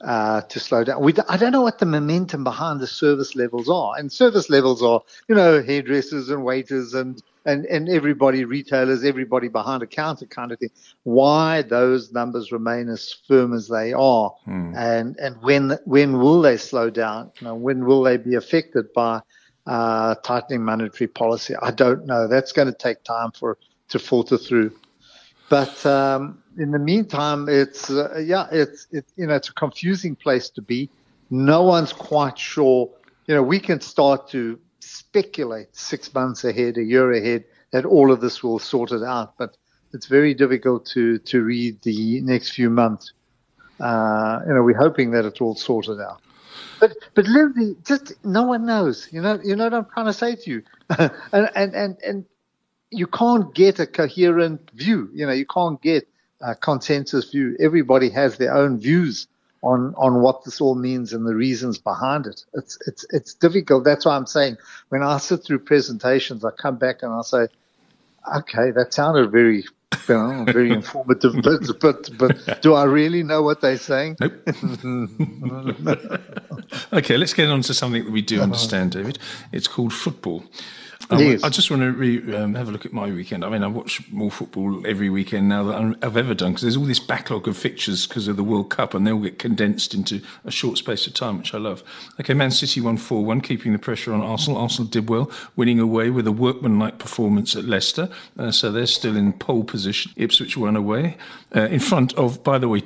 uh, 0.00 0.42
to 0.42 0.60
slow 0.60 0.84
down. 0.84 1.02
We, 1.02 1.12
I 1.28 1.36
don't 1.36 1.52
know 1.52 1.62
what 1.62 1.78
the 1.78 1.86
momentum 1.86 2.44
behind 2.44 2.80
the 2.80 2.86
service 2.86 3.34
levels 3.34 3.68
are. 3.68 3.94
And 3.98 4.12
service 4.12 4.48
levels 4.48 4.82
are, 4.82 5.02
you 5.28 5.34
know, 5.34 5.62
hairdressers 5.62 6.30
and 6.30 6.44
waiters 6.44 6.94
and, 6.94 7.22
and, 7.44 7.64
and 7.66 7.88
everybody, 7.88 8.44
retailers, 8.44 9.04
everybody 9.04 9.48
behind 9.48 9.82
a 9.82 9.86
counter 9.86 10.26
kind 10.26 10.52
of 10.52 10.58
thing. 10.58 10.70
Why 11.02 11.62
those 11.62 12.12
numbers 12.12 12.52
remain 12.52 12.88
as 12.88 13.16
firm 13.26 13.54
as 13.54 13.68
they 13.68 13.92
are, 13.92 14.30
hmm. 14.44 14.74
and 14.76 15.16
and 15.16 15.40
when 15.40 15.78
when 15.84 16.18
will 16.18 16.42
they 16.42 16.58
slow 16.58 16.90
down? 16.90 17.32
You 17.40 17.46
know, 17.46 17.54
when 17.54 17.86
will 17.86 18.02
they 18.02 18.18
be 18.18 18.34
affected 18.34 18.92
by 18.92 19.22
uh, 19.66 20.16
tightening 20.16 20.62
monetary 20.62 21.08
policy? 21.08 21.54
I 21.60 21.70
don't 21.70 22.04
know. 22.04 22.28
That's 22.28 22.52
going 22.52 22.68
to 22.68 22.74
take 22.76 23.02
time 23.02 23.30
for 23.32 23.56
to 23.88 23.98
filter 23.98 24.36
through. 24.36 24.72
But 25.48 25.86
um, 25.86 26.42
in 26.58 26.72
the 26.72 26.78
meantime, 26.78 27.48
it's 27.48 27.90
uh, 27.90 28.22
yeah, 28.24 28.46
it's 28.50 28.86
it, 28.90 29.06
you 29.16 29.26
know 29.26 29.34
it's 29.34 29.48
a 29.48 29.54
confusing 29.54 30.16
place 30.16 30.50
to 30.50 30.62
be. 30.62 30.90
No 31.30 31.62
one's 31.62 31.92
quite 31.92 32.38
sure. 32.38 32.90
You 33.26 33.34
know, 33.34 33.42
we 33.42 33.60
can 33.60 33.80
start 33.80 34.28
to 34.30 34.58
speculate 34.80 35.74
six 35.76 36.12
months 36.12 36.44
ahead, 36.44 36.76
a 36.78 36.82
year 36.82 37.12
ahead, 37.12 37.44
that 37.72 37.84
all 37.84 38.10
of 38.10 38.20
this 38.20 38.42
will 38.42 38.58
sort 38.58 38.92
it 38.92 39.02
out, 39.02 39.36
but 39.38 39.56
it's 39.92 40.06
very 40.06 40.34
difficult 40.34 40.86
to 40.86 41.18
to 41.18 41.42
read 41.42 41.80
the 41.82 42.20
next 42.22 42.50
few 42.50 42.70
months. 42.70 43.12
Uh, 43.80 44.40
you 44.46 44.54
know, 44.54 44.62
we're 44.62 44.76
hoping 44.76 45.12
that 45.12 45.24
it's 45.24 45.40
all 45.40 45.54
sorted 45.54 46.00
out. 46.00 46.20
But 46.80 46.96
but 47.14 47.26
Lindsay, 47.26 47.76
just 47.84 48.12
no 48.24 48.42
one 48.42 48.66
knows. 48.66 49.08
You 49.12 49.22
know, 49.22 49.40
you 49.42 49.56
know 49.56 49.64
what 49.64 49.74
I'm 49.74 49.86
trying 49.92 50.06
to 50.06 50.12
say 50.12 50.34
to 50.34 50.50
you, 50.50 50.62
and 50.98 51.50
and 51.54 51.74
and 51.74 51.96
and 52.04 52.24
you 52.90 53.06
can't 53.06 53.54
get 53.54 53.78
a 53.78 53.86
coherent 53.86 54.70
view. 54.74 55.10
You 55.12 55.26
know, 55.26 55.32
you 55.32 55.46
can't 55.46 55.80
get 55.80 56.08
a 56.40 56.54
consensus 56.54 57.30
view. 57.30 57.56
Everybody 57.60 58.08
has 58.10 58.38
their 58.38 58.54
own 58.54 58.78
views 58.78 59.26
on 59.62 59.94
on 59.96 60.22
what 60.22 60.44
this 60.44 60.60
all 60.60 60.74
means 60.74 61.12
and 61.12 61.26
the 61.26 61.34
reasons 61.34 61.78
behind 61.78 62.26
it. 62.26 62.44
It's 62.54 62.78
it's 62.86 63.06
it's 63.10 63.34
difficult. 63.34 63.84
That's 63.84 64.04
why 64.04 64.16
I'm 64.16 64.26
saying 64.26 64.56
when 64.88 65.02
I 65.02 65.18
sit 65.18 65.44
through 65.44 65.60
presentations, 65.60 66.44
I 66.44 66.50
come 66.50 66.76
back 66.76 67.02
and 67.02 67.12
I 67.12 67.22
say, 67.22 67.48
okay, 68.36 68.70
that 68.70 68.94
sounded 68.94 69.30
very 69.30 69.64
you 70.08 70.14
know, 70.14 70.44
very 70.44 70.70
informative, 70.70 71.34
but, 71.42 71.80
but 71.80 72.18
but 72.18 72.62
do 72.62 72.74
I 72.74 72.84
really 72.84 73.22
know 73.22 73.42
what 73.42 73.60
they're 73.60 73.78
saying? 73.78 74.16
Nope. 74.20 74.32
okay, 76.92 77.16
let's 77.16 77.34
get 77.34 77.48
on 77.48 77.62
to 77.62 77.74
something 77.74 78.04
that 78.04 78.12
we 78.12 78.22
do 78.22 78.36
uh-huh. 78.36 78.44
understand, 78.44 78.92
David. 78.92 79.18
It's 79.52 79.68
called 79.68 79.92
football. 79.92 80.44
Um, 81.10 81.38
I 81.42 81.48
just 81.48 81.70
want 81.70 81.82
to 81.82 81.92
re, 81.92 82.34
um, 82.34 82.54
have 82.54 82.68
a 82.68 82.72
look 82.72 82.84
at 82.84 82.92
my 82.92 83.06
weekend. 83.10 83.44
I 83.44 83.48
mean, 83.48 83.62
I 83.62 83.68
watch 83.68 84.02
more 84.10 84.30
football 84.30 84.86
every 84.86 85.08
weekend 85.08 85.48
now 85.48 85.62
than 85.64 85.96
I've 86.02 86.16
ever 86.16 86.34
done 86.34 86.52
because 86.52 86.62
there's 86.62 86.76
all 86.76 86.84
this 86.84 86.98
backlog 86.98 87.48
of 87.48 87.56
fixtures 87.56 88.06
because 88.06 88.28
of 88.28 88.36
the 88.36 88.44
World 88.44 88.68
Cup 88.68 88.94
and 88.94 89.06
they 89.06 89.12
all 89.12 89.20
get 89.20 89.38
condensed 89.38 89.94
into 89.94 90.20
a 90.44 90.50
short 90.50 90.76
space 90.76 91.06
of 91.06 91.14
time, 91.14 91.38
which 91.38 91.54
I 91.54 91.58
love. 91.58 91.82
Okay, 92.20 92.34
Man 92.34 92.50
City 92.50 92.80
won 92.80 92.96
4 92.96 93.24
1, 93.24 93.40
keeping 93.40 93.72
the 93.72 93.78
pressure 93.78 94.12
on 94.12 94.20
Arsenal. 94.20 94.60
Arsenal 94.60 94.90
did 94.90 95.08
well, 95.08 95.30
winning 95.56 95.80
away 95.80 96.10
with 96.10 96.26
a 96.26 96.32
workmanlike 96.32 96.98
performance 96.98 97.56
at 97.56 97.64
Leicester. 97.64 98.10
Uh, 98.38 98.50
so 98.50 98.70
they're 98.70 98.86
still 98.86 99.16
in 99.16 99.32
pole 99.32 99.64
position. 99.64 100.12
Ipswich 100.16 100.56
won 100.56 100.76
away 100.76 101.16
uh, 101.56 101.62
in 101.62 101.80
front 101.80 102.12
of, 102.14 102.42
by 102.42 102.58
the 102.58 102.68
way, 102.68 102.82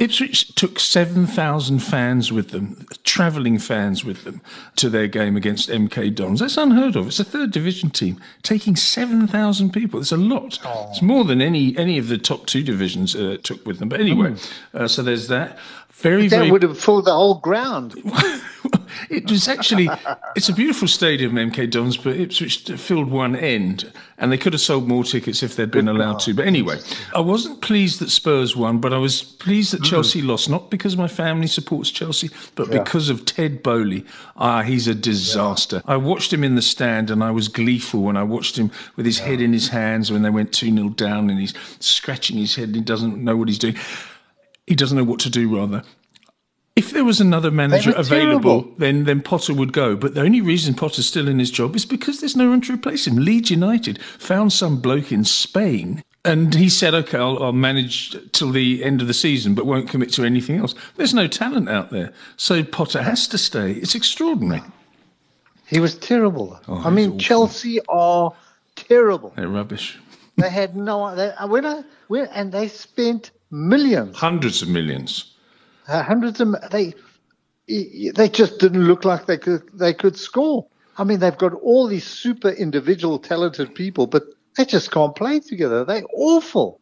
Ipswich 0.00 0.56
took 0.56 0.80
7,000 0.80 1.78
fans 1.78 2.32
with 2.32 2.50
them, 2.50 2.84
travelling 3.04 3.60
fans 3.60 4.04
with 4.04 4.24
them, 4.24 4.40
to 4.74 4.90
their 4.90 5.06
game 5.06 5.36
against 5.36 5.68
MK 5.68 6.12
Dons. 6.16 6.40
That's 6.40 6.56
unheard 6.56 6.96
of. 6.96 7.06
It's 7.06 7.20
a 7.20 7.24
third 7.24 7.52
division 7.52 7.90
team 7.90 8.20
taking 8.42 8.74
7,000 8.74 9.72
people. 9.72 10.00
It's 10.00 10.10
a 10.10 10.16
lot. 10.16 10.58
Oh. 10.64 10.88
It's 10.90 11.00
more 11.00 11.22
than 11.22 11.40
any 11.40 11.76
any 11.76 11.96
of 11.98 12.08
the 12.08 12.18
top 12.18 12.46
two 12.46 12.64
divisions 12.64 13.14
uh, 13.14 13.36
took 13.44 13.64
with 13.64 13.78
them. 13.78 13.88
But 13.88 14.00
anyway, 14.00 14.30
mm. 14.30 14.54
uh, 14.74 14.88
so 14.88 15.00
there's 15.00 15.28
that. 15.28 15.58
Very, 15.96 16.28
that 16.28 16.36
very... 16.36 16.50
would 16.50 16.62
have 16.62 16.78
filled 16.78 17.06
the 17.06 17.12
whole 17.12 17.36
ground. 17.36 17.94
it 19.10 19.30
was 19.30 19.48
actually, 19.48 19.88
it's 20.36 20.48
a 20.48 20.52
beautiful 20.52 20.88
stadium, 20.88 21.34
MK 21.34 21.70
Dons, 21.70 21.96
but 21.96 22.16
Ipswich 22.16 22.64
filled 22.64 23.10
one 23.10 23.36
end, 23.36 23.92
and 24.18 24.30
they 24.30 24.36
could 24.36 24.52
have 24.52 24.60
sold 24.60 24.88
more 24.88 25.04
tickets 25.04 25.42
if 25.42 25.56
they'd 25.56 25.70
been 25.70 25.88
allowed 25.88 26.20
to. 26.20 26.34
But 26.34 26.46
anyway, 26.46 26.78
I 27.14 27.20
wasn't 27.20 27.60
pleased 27.60 28.00
that 28.00 28.10
Spurs 28.10 28.56
won, 28.56 28.78
but 28.78 28.92
I 28.92 28.98
was 28.98 29.22
pleased 29.22 29.72
that 29.72 29.82
Chelsea 29.82 30.20
mm. 30.20 30.26
lost, 30.26 30.50
not 30.50 30.70
because 30.70 30.96
my 30.96 31.08
family 31.08 31.46
supports 31.46 31.90
Chelsea, 31.90 32.30
but 32.54 32.68
yeah. 32.68 32.82
because 32.82 33.08
of 33.08 33.24
Todd 33.24 33.62
Boehly. 33.62 34.04
Ah, 34.36 34.62
he's 34.62 34.88
a 34.88 34.94
disaster. 34.94 35.76
Yeah. 35.86 35.94
I 35.94 35.96
watched 35.96 36.32
him 36.32 36.44
in 36.44 36.54
the 36.54 36.62
stand, 36.62 37.10
and 37.10 37.22
I 37.22 37.30
was 37.30 37.48
gleeful 37.48 38.02
when 38.02 38.16
I 38.16 38.24
watched 38.24 38.56
him 38.56 38.70
with 38.96 39.06
his 39.06 39.20
yeah. 39.20 39.26
head 39.26 39.40
in 39.40 39.52
his 39.52 39.68
hands 39.68 40.10
when 40.10 40.22
they 40.22 40.30
went 40.30 40.52
2 40.52 40.74
0 40.74 40.88
down, 40.90 41.30
and 41.30 41.38
he's 41.38 41.54
scratching 41.78 42.36
his 42.36 42.56
head, 42.56 42.68
and 42.68 42.76
he 42.76 42.82
doesn't 42.82 43.22
know 43.22 43.36
what 43.36 43.48
he's 43.48 43.58
doing 43.58 43.76
he 44.66 44.74
doesn't 44.74 44.96
know 44.96 45.04
what 45.04 45.20
to 45.20 45.30
do, 45.30 45.54
rather. 45.56 45.82
If 46.76 46.90
there 46.90 47.04
was 47.04 47.20
another 47.20 47.52
manager 47.52 47.92
available, 47.96 48.62
terrible. 48.62 48.74
then 48.78 49.04
then 49.04 49.22
Potter 49.22 49.54
would 49.54 49.72
go. 49.72 49.96
But 49.96 50.14
the 50.14 50.22
only 50.22 50.40
reason 50.40 50.74
Potter's 50.74 51.06
still 51.06 51.28
in 51.28 51.38
his 51.38 51.50
job 51.52 51.76
is 51.76 51.86
because 51.86 52.18
there's 52.20 52.34
no 52.36 52.50
one 52.50 52.60
to 52.62 52.72
replace 52.74 53.06
him. 53.06 53.16
Leeds 53.16 53.50
United 53.50 54.02
found 54.02 54.52
some 54.52 54.80
bloke 54.80 55.12
in 55.12 55.24
Spain. 55.24 56.02
And 56.26 56.54
he 56.54 56.68
said, 56.70 56.94
okay, 56.94 57.18
I'll, 57.18 57.40
I'll 57.42 57.52
manage 57.52 58.16
till 58.32 58.50
the 58.50 58.82
end 58.82 59.02
of 59.02 59.06
the 59.08 59.14
season, 59.14 59.54
but 59.54 59.66
won't 59.66 59.90
commit 59.90 60.10
to 60.14 60.24
anything 60.24 60.56
else. 60.56 60.74
There's 60.96 61.12
no 61.14 61.28
talent 61.28 61.68
out 61.68 61.90
there. 61.90 62.12
So 62.38 62.64
Potter 62.64 63.02
has 63.02 63.28
to 63.28 63.38
stay. 63.38 63.72
It's 63.72 63.94
extraordinary. 63.94 64.62
He 65.66 65.80
was 65.80 65.96
terrible. 65.96 66.58
Oh, 66.66 66.76
I 66.76 66.88
Oh, 66.88 66.90
he's 66.90 66.92
mean, 66.92 67.08
awful. 67.10 67.18
Chelsea 67.18 67.78
are 67.88 68.32
terrible. 68.74 69.32
They're 69.36 69.48
rubbish. 69.48 69.98
They 70.38 70.48
had 70.50 70.74
no. 70.76 71.14
They, 71.14 71.30
when 71.46 71.64
I 71.66 71.82
when 72.08 72.26
and 72.28 72.50
they 72.50 72.68
spent 72.68 73.30
millions, 73.54 74.16
Hundreds 74.16 74.62
of 74.62 74.68
millions. 74.68 75.32
uh, 75.88 76.02
hundreds 76.02 76.40
of. 76.40 76.54
They 76.70 76.94
they 77.66 78.28
just 78.28 78.58
didn't 78.58 78.84
look 78.84 79.04
like 79.04 79.26
they 79.26 79.38
could 79.38 79.62
they 79.72 79.94
could 79.94 80.16
score. 80.18 80.66
I 80.98 81.04
mean, 81.04 81.18
they've 81.20 81.36
got 81.38 81.54
all 81.54 81.86
these 81.88 82.04
super 82.06 82.50
individual 82.50 83.18
talented 83.18 83.74
people, 83.74 84.06
but 84.06 84.24
they 84.56 84.64
just 84.64 84.90
can't 84.90 85.14
play 85.16 85.40
together. 85.40 85.84
They're 85.84 86.04
awful. 86.14 86.80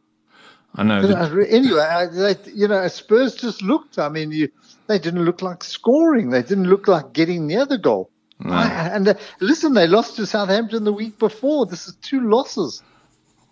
I 0.75 0.83
know. 0.83 1.03
The- 1.03 1.47
Anyway, 1.51 1.81
I, 1.81 2.07
they, 2.07 2.35
you 2.53 2.67
know, 2.69 2.87
Spurs 2.89 3.35
just 3.37 3.63
looked. 3.63 3.99
I 3.99 4.09
mean, 4.09 4.33
you, 4.33 4.49
they 4.87 4.99
didn't 4.99 5.25
look 5.25 5.41
like 5.43 5.63
scoring. 5.65 6.31
They 6.31 6.43
didn't 6.43 6.65
look 6.69 6.89
like 6.89 7.13
getting 7.13 7.47
near 7.47 7.65
the 7.67 7.79
goal. 7.79 8.11
I, 8.45 8.89
and 8.89 9.07
uh, 9.07 9.15
listen, 9.41 9.75
they 9.75 9.87
lost 9.87 10.17
to 10.17 10.27
Southampton 10.27 10.83
the 10.85 10.93
week 10.93 11.19
before. 11.19 11.65
This 11.67 11.87
is 11.87 11.95
two 12.03 12.29
losses. 12.29 12.83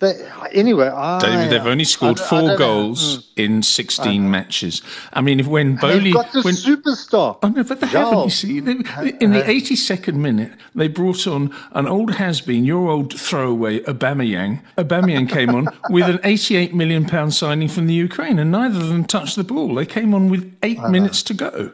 They, 0.01 0.27
anyway, 0.53 0.89
I, 0.89 1.19
David, 1.21 1.51
they've 1.51 1.67
only 1.67 1.85
scored 1.85 2.19
I- 2.21 2.25
I 2.25 2.27
four 2.29 2.43
know. 2.43 2.57
goals 2.59 3.29
in 3.37 3.63
16 3.63 4.31
matches. 4.31 4.81
I 5.13 5.21
mean, 5.21 5.39
if 5.41 5.47
when 5.47 5.77
Boehly. 5.77 6.05
They've 6.05 6.15
got 6.15 6.35
when, 6.43 6.55
superstar. 6.55 7.39
Oh 7.43 7.49
no, 7.49 7.63
but 7.63 7.81
they 7.81 7.87
haven't. 7.87 8.25
You 8.25 8.31
see, 8.31 8.61
they, 8.61 8.73
in 9.21 9.33
the 9.33 9.43
82nd 9.43 10.15
minute, 10.15 10.53
they 10.75 10.89
brought 10.89 11.27
on 11.27 11.55
an 11.73 11.87
old 11.87 12.15
has-been, 12.15 12.65
your 12.65 12.89
old 12.89 13.19
throwaway, 13.21 13.81
Aubameyang. 13.81 14.63
Aubameyang 14.79 15.29
came 15.29 15.51
on 15.55 15.69
with 15.91 16.09
an 16.09 16.19
88 16.25 16.75
million 16.75 17.05
pound 17.05 17.35
signing 17.35 17.69
from 17.69 17.87
the 17.87 17.95
Ukraine, 17.95 18.39
and 18.39 18.51
neither 18.51 18.81
of 18.81 18.89
them 18.89 19.05
touched 19.05 19.37
the 19.37 19.45
ball. 19.45 19.75
They 19.75 19.87
came 19.87 20.15
on 20.15 20.31
with 20.31 20.51
eight 20.63 20.81
minutes 20.85 21.23
to 21.25 21.35
go. 21.35 21.73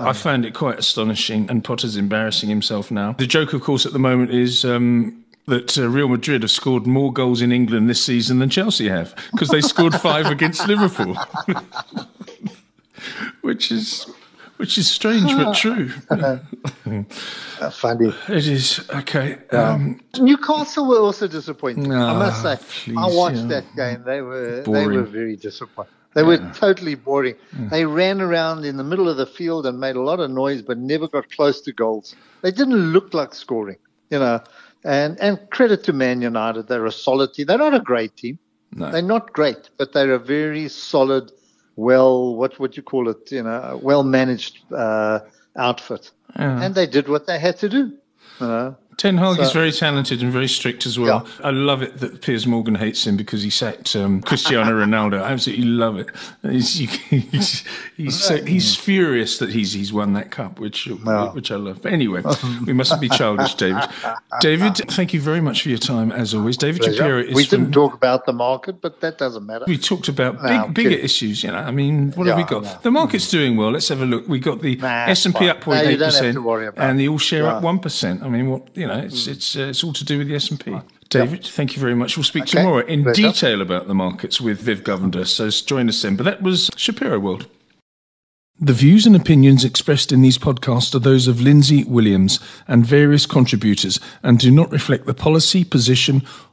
I 0.00 0.12
found 0.14 0.44
it 0.44 0.52
quite 0.52 0.80
astonishing, 0.80 1.48
and 1.48 1.62
Potter's 1.62 1.96
embarrassing 1.96 2.48
himself 2.48 2.90
now. 2.90 3.12
The 3.12 3.26
joke, 3.26 3.52
of 3.52 3.60
course, 3.62 3.86
at 3.86 3.92
the 3.92 4.00
moment 4.00 4.32
is. 4.32 4.64
Um, 4.64 5.21
that 5.46 5.76
uh, 5.78 5.88
Real 5.88 6.08
Madrid 6.08 6.42
have 6.42 6.50
scored 6.50 6.86
more 6.86 7.12
goals 7.12 7.42
in 7.42 7.50
England 7.52 7.88
this 7.90 8.04
season 8.04 8.38
than 8.38 8.48
Chelsea 8.50 8.88
have 8.88 9.14
because 9.32 9.48
they 9.48 9.60
scored 9.60 9.94
five 9.94 10.26
against 10.26 10.66
Liverpool, 10.68 11.16
which 13.42 13.72
is 13.72 14.06
which 14.58 14.78
is 14.78 14.88
strange 14.90 15.34
but 15.36 15.54
true. 15.56 15.88
Funny. 17.72 18.12
It 18.28 18.46
is 18.46 18.88
okay. 18.90 19.38
Um, 19.50 20.00
Newcastle 20.18 20.86
were 20.88 20.98
also 21.00 21.26
disappointing. 21.26 21.92
I 21.92 22.12
must 22.12 22.44
Ah, 22.44 22.56
say, 22.56 22.64
please, 22.84 22.96
I 22.98 23.06
watched 23.08 23.36
yeah. 23.38 23.46
that 23.46 23.76
game. 23.76 24.02
They 24.04 24.20
were 24.20 24.62
they 24.62 24.86
were 24.86 25.02
very 25.02 25.36
disappointing. 25.36 25.94
They 26.14 26.22
were 26.22 26.36
totally 26.54 26.94
boring. 26.94 27.36
They 27.70 27.86
ran 27.86 28.20
around 28.20 28.66
in 28.66 28.76
the 28.76 28.84
middle 28.84 29.08
of 29.08 29.16
the 29.16 29.24
field 29.26 29.64
and 29.66 29.80
made 29.80 29.96
a 29.96 30.02
lot 30.02 30.20
of 30.20 30.30
noise, 30.30 30.60
but 30.60 30.76
never 30.76 31.08
got 31.08 31.30
close 31.30 31.62
to 31.62 31.72
goals. 31.72 32.14
They 32.42 32.50
didn't 32.50 32.92
look 32.92 33.14
like 33.14 33.34
scoring, 33.34 33.78
you 34.10 34.18
know. 34.18 34.40
And 34.84 35.20
and 35.20 35.38
credit 35.50 35.84
to 35.84 35.92
Man 35.92 36.22
United, 36.22 36.66
they're 36.66 36.86
a 36.86 36.92
solid 36.92 37.34
team. 37.34 37.46
They're 37.46 37.58
not 37.58 37.74
a 37.74 37.80
great 37.80 38.16
team. 38.16 38.38
no. 38.72 38.90
They're 38.90 39.02
not 39.02 39.32
great, 39.32 39.70
but 39.76 39.92
they're 39.92 40.14
a 40.14 40.18
very 40.18 40.68
solid, 40.68 41.30
well, 41.76 42.34
what 42.34 42.58
would 42.58 42.76
you 42.76 42.82
call 42.82 43.08
it? 43.08 43.30
You 43.30 43.42
know, 43.44 43.78
well 43.82 44.02
managed 44.02 44.58
uh, 44.72 45.20
outfit. 45.56 46.10
And 46.64 46.74
they 46.74 46.86
did 46.86 47.08
what 47.08 47.26
they 47.26 47.38
had 47.38 47.58
to 47.58 47.68
do. 47.68 47.92
You 48.40 48.46
know. 48.46 48.76
Ten 48.96 49.16
Hag 49.16 49.38
is 49.40 49.52
very 49.52 49.72
talented 49.72 50.22
and 50.22 50.32
very 50.32 50.48
strict 50.48 50.86
as 50.86 50.98
well. 50.98 51.26
I 51.42 51.50
love 51.50 51.82
it 51.82 51.98
that 51.98 52.20
Piers 52.22 52.46
Morgan 52.46 52.74
hates 52.74 53.06
him 53.06 53.16
because 53.16 53.42
he 53.42 53.50
sacked 53.50 53.96
um, 53.96 54.20
Cristiano 54.22 54.70
Ronaldo. 54.72 55.22
I 55.22 55.32
absolutely 55.32 55.64
love 55.64 55.98
it. 55.98 56.08
He's, 56.42 56.74
he's, 56.74 57.64
he's, 57.96 58.20
so, 58.20 58.44
he's 58.44 58.76
furious 58.76 59.38
that 59.38 59.50
he's 59.50 59.72
he's 59.72 59.92
won 59.92 60.12
that 60.14 60.30
cup, 60.30 60.58
which 60.60 60.86
which 60.86 61.50
I 61.50 61.56
love. 61.56 61.82
But 61.82 61.92
anyway, 61.92 62.22
we 62.66 62.72
mustn't 62.72 63.00
be 63.00 63.08
childish, 63.08 63.54
David. 63.54 63.82
David, 64.40 64.76
thank 64.90 65.12
you 65.12 65.20
very 65.20 65.40
much 65.40 65.62
for 65.62 65.68
your 65.68 65.78
time 65.78 66.12
as 66.12 66.34
always. 66.34 66.56
David 66.56 66.84
Shapiro 66.84 67.20
is 67.20 67.34
we 67.34 67.44
from. 67.44 67.60
didn't 67.60 67.72
talk 67.74 67.94
about 67.94 68.26
the 68.26 68.32
market, 68.32 68.80
but 68.80 69.00
that 69.00 69.18
doesn't 69.18 69.46
matter. 69.46 69.64
We 69.66 69.78
talked 69.78 70.08
about 70.08 70.42
No, 70.42 70.66
big, 70.66 70.74
bigger 70.74 71.02
issues. 71.02 71.42
You 71.42 71.50
know, 71.52 71.58
I 71.58 71.70
mean, 71.70 72.12
what 72.12 72.26
have 72.26 72.36
we 72.36 72.44
got? 72.44 72.62
no. 72.64 72.78
The 72.82 72.90
market's 72.90 73.30
doing 73.30 73.56
well. 73.56 73.70
Let's 73.70 73.88
have 73.88 74.00
a 74.02 74.06
look. 74.06 74.28
We 74.28 74.38
got 74.38 74.60
the 74.60 74.76
Nah, 74.76 75.06
S 75.06 75.26
and 75.26 75.34
P 75.34 75.48
up 75.48 75.66
No, 75.66 75.74
you 75.74 75.80
0.8 75.80 75.98
don't 75.98 76.00
have 76.00 76.08
percent, 76.34 76.78
and 76.78 77.00
the 77.00 77.08
all 77.08 77.18
share 77.18 77.46
up 77.46 77.62
Yeah. 77.62 77.66
One 77.66 77.78
percent. 77.78 78.22
I 78.22 78.28
mean, 78.28 78.50
what 78.50 78.68
you 78.82 78.88
know, 78.88 78.98
it's 78.98 79.26
it's 79.28 79.56
uh, 79.56 79.70
it's 79.70 79.82
all 79.84 79.92
to 79.92 80.04
do 80.04 80.18
with 80.18 80.28
the 80.28 80.34
S 80.34 80.50
and 80.50 80.58
P. 80.58 80.76
David, 81.08 81.44
thank 81.44 81.74
you 81.76 81.80
very 81.80 81.94
much. 81.94 82.16
We'll 82.16 82.24
speak 82.24 82.44
Okay, 82.44 82.58
tomorrow 82.58 82.84
in 82.86 83.02
pleasure. 83.04 83.22
detail 83.22 83.60
about 83.62 83.86
the 83.86 83.94
markets 83.94 84.40
with 84.40 84.60
Viv 84.60 84.82
Govender. 84.82 85.26
So 85.26 85.50
join 85.50 85.88
us 85.88 86.02
then. 86.02 86.16
But 86.16 86.24
that 86.24 86.42
was 86.42 86.70
Shapiro 86.76 87.18
World. 87.20 87.46
The 88.58 88.72
views 88.72 89.06
and 89.06 89.14
opinions 89.16 89.64
expressed 89.64 90.12
in 90.12 90.22
these 90.22 90.38
podcasts 90.38 90.94
are 90.94 91.00
those 91.00 91.26
of 91.26 91.40
Lindsay 91.40 91.84
Williams 91.84 92.38
and 92.68 92.86
various 92.86 93.26
contributors 93.26 93.98
and 94.22 94.38
do 94.38 94.50
not 94.50 94.70
reflect 94.70 95.06
the 95.06 95.14
policy, 95.14 95.64
position, 95.64 96.22